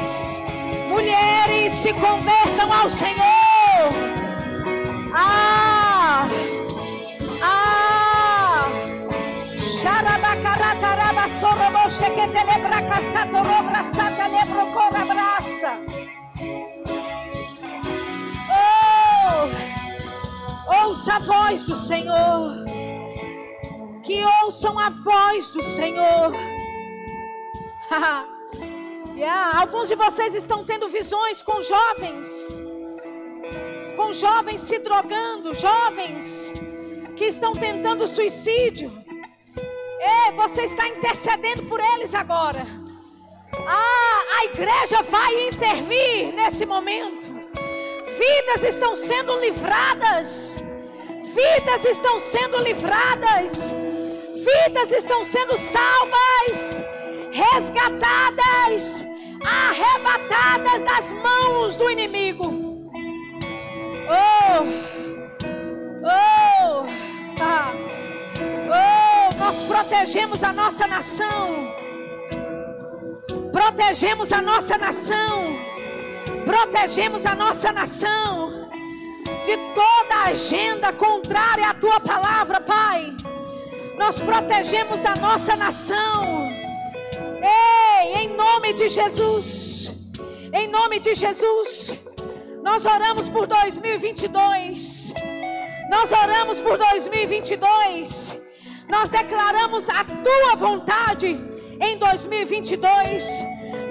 [0.90, 3.22] mulheres se convertam ao Senhor.
[5.14, 6.28] Ah,
[7.42, 8.68] ah,
[9.58, 10.92] xarabacarata,
[18.54, 19.48] Oh,
[20.88, 22.81] ouça a voz do Senhor.
[24.12, 26.34] Que ouçam a voz do Senhor.
[29.16, 29.56] yeah.
[29.62, 32.62] Alguns de vocês estão tendo visões com jovens,
[33.96, 36.52] com jovens se drogando, jovens
[37.16, 38.92] que estão tentando suicídio.
[39.56, 42.68] Ei, você está intercedendo por eles agora.
[43.66, 47.28] Ah, a igreja vai intervir nesse momento.
[48.20, 50.58] Vidas estão sendo livradas.
[51.34, 53.74] Vidas estão sendo livradas.
[54.46, 56.84] Vidas estão sendo salvas,
[57.32, 59.08] resgatadas.
[59.44, 62.46] arrebatadas das mãos do inimigo.
[64.08, 64.62] Oh,
[66.04, 66.86] oh,
[67.42, 67.74] ah,
[68.78, 71.74] oh, nós protegemos a nossa nação.
[73.52, 75.56] Protegemos a nossa nação.
[76.46, 78.70] Protegemos a nossa nação
[79.46, 83.16] de toda agenda contrária à tua palavra, Pai.
[84.02, 86.50] Nós protegemos a nossa nação.
[87.40, 89.94] Ei, em nome de Jesus.
[90.52, 91.94] Em nome de Jesus.
[92.64, 95.14] Nós oramos por 2022.
[95.92, 98.38] Nós oramos por 2022.
[98.90, 101.40] Nós declaramos a tua vontade
[101.80, 103.46] em 2022.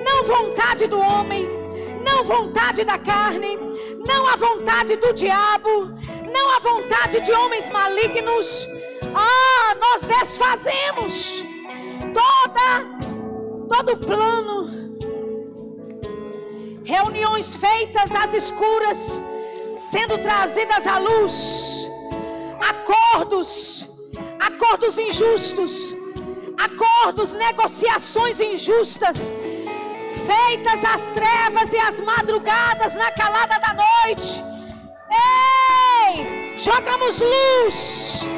[0.04, 1.48] Não vontade do homem,
[2.04, 3.56] não vontade da carne,
[4.10, 5.72] não a vontade do diabo,
[6.36, 8.68] não a vontade de homens malignos.
[9.14, 11.44] Ah, nós desfazemos
[12.14, 13.00] toda
[13.68, 14.68] todo plano.
[16.84, 19.20] Reuniões feitas às escuras
[19.74, 21.88] sendo trazidas à luz,
[22.68, 23.88] acordos,
[24.40, 25.94] acordos injustos,
[26.58, 29.32] acordos, negociações injustas,
[30.26, 34.44] feitas às trevas e às madrugadas na calada da noite.
[35.12, 38.28] Ei, jogamos luz,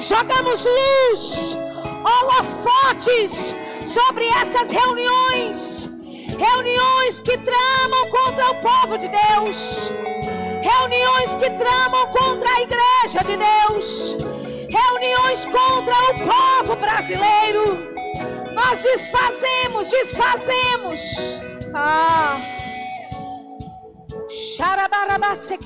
[0.00, 1.58] jogamos luz,
[2.04, 5.90] holofotes sobre essas reuniões,
[6.38, 9.92] reuniões que tramam contra o povo de Deus,
[10.62, 14.30] reuniões que tramam contra a igreja de Deus
[14.70, 17.90] reuniões contra o povo brasileiro.
[18.54, 21.00] Nós desfazemos, desfazemos.
[21.74, 22.40] Ah.
[24.56, 25.58] Xarabarabase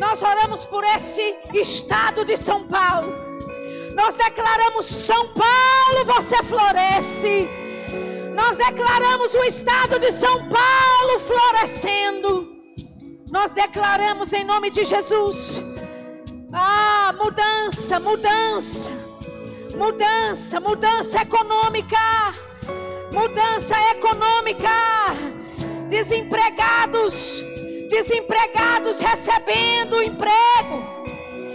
[0.00, 3.12] Nós oramos por esse estado de São Paulo.
[3.94, 7.48] Nós declaramos: São Paulo, você floresce.
[8.34, 12.52] Nós declaramos o estado de São Paulo florescendo.
[13.30, 15.62] Nós declaramos em nome de Jesus.
[16.52, 19.03] Ah, mudança, mudança.
[19.76, 21.98] Mudança, mudança econômica.
[23.10, 24.70] Mudança econômica.
[25.88, 27.42] Desempregados,
[27.90, 30.94] desempregados recebendo emprego.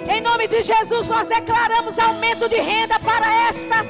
[0.10, 3.86] Em nome de Jesus, nós declaramos aumento de renda para esta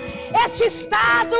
[0.46, 1.38] este estado.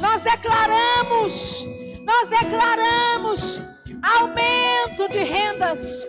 [0.00, 1.66] Nós declaramos,
[2.04, 3.60] nós declaramos
[4.02, 6.06] aumento de rendas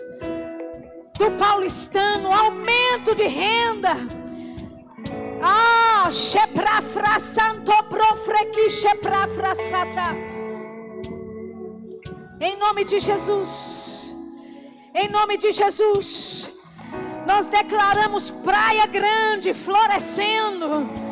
[1.18, 4.19] do paulistano, aumento de renda.
[5.42, 7.72] Ah, santo.
[12.40, 14.14] Em nome de Jesus.
[14.94, 16.52] Em nome de Jesus.
[17.26, 21.10] Nós declaramos praia grande florescendo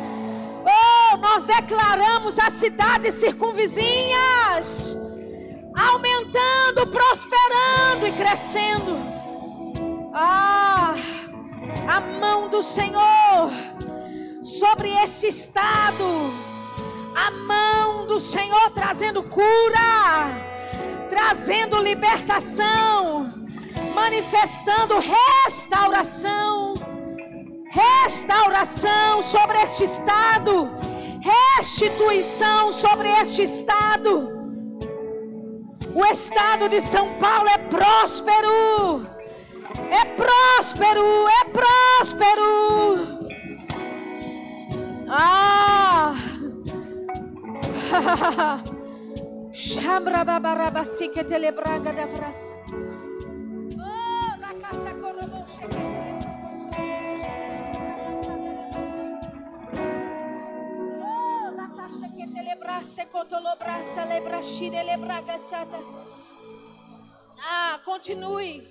[0.65, 4.97] Oh, nós declaramos as cidades circunvizinhas
[5.75, 8.97] aumentando, prosperando e crescendo.
[10.13, 10.95] Ah,
[11.87, 13.51] a mão do Senhor
[14.41, 16.33] sobre esse estado.
[17.15, 20.27] A mão do Senhor trazendo cura,
[21.09, 23.33] trazendo libertação,
[23.93, 26.79] manifestando restauração
[27.69, 30.69] restauração sobre este estado,
[31.57, 34.37] restituição sobre este estado.
[35.93, 39.07] O estado de São Paulo é próspero,
[39.91, 43.18] é próspero, é próspero.
[45.09, 46.13] Ah!
[49.51, 52.55] Chambra babarabasique telebraga da vraça.
[53.73, 55.45] Oh, da caça corobou
[67.41, 68.67] Ah, continue.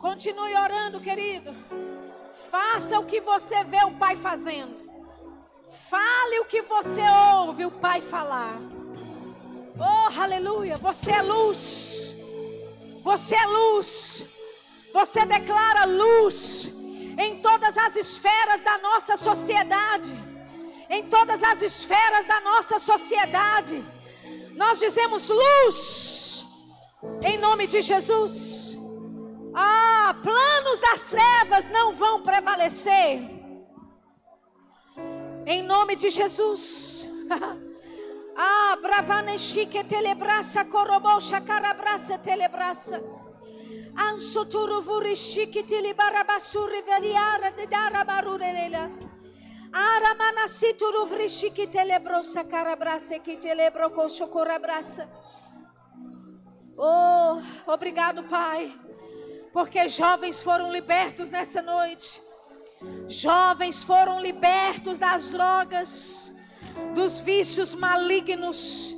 [0.00, 1.54] Continue orando, querido.
[2.50, 4.87] Faça o que você vê o Pai fazendo.
[5.70, 7.02] Fale o que você
[7.36, 8.58] ouve o Pai falar.
[9.78, 10.76] Oh, aleluia.
[10.78, 12.14] Você é luz.
[13.02, 14.24] Você é luz.
[14.92, 16.72] Você declara luz
[17.18, 20.28] em todas as esferas da nossa sociedade
[20.90, 23.84] em todas as esferas da nossa sociedade.
[24.54, 26.46] Nós dizemos luz,
[27.22, 28.76] em nome de Jesus.
[29.54, 33.37] Ah, planos das trevas não vão prevalecer.
[35.50, 37.06] Em nome de Jesus.
[38.36, 43.02] ah, bravaneshi que telebraça, corobou, chacarabraça, telebraça.
[43.96, 48.90] Ansoturu vurishiki tili barabasuri veriara de darabarurelela.
[49.72, 55.08] Ara manasituru vrishiki telebrosa carabrasa que telebro cochocorabrasa.
[56.76, 58.78] Oh, obrigado, Pai,
[59.50, 62.27] porque jovens foram libertos nessa noite.
[63.08, 66.32] Jovens foram libertos das drogas,
[66.94, 68.94] dos vícios malignos.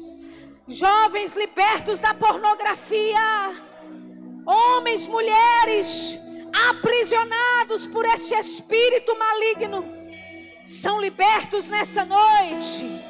[0.69, 3.19] Jovens libertos da pornografia.
[4.45, 6.19] Homens, mulheres
[6.69, 9.85] aprisionados por este espírito maligno
[10.67, 13.03] são libertos nessa noite.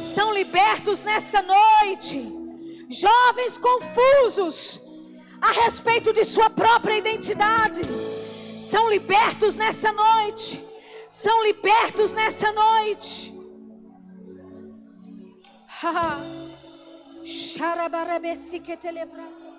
[0.00, 2.32] São libertos nesta noite.
[2.88, 4.80] Jovens confusos
[5.40, 7.80] a respeito de sua própria identidade
[8.74, 10.60] são libertos nessa noite.
[11.08, 13.32] São libertos nessa noite.
[17.24, 19.53] Xarabarabesi que telebrasa.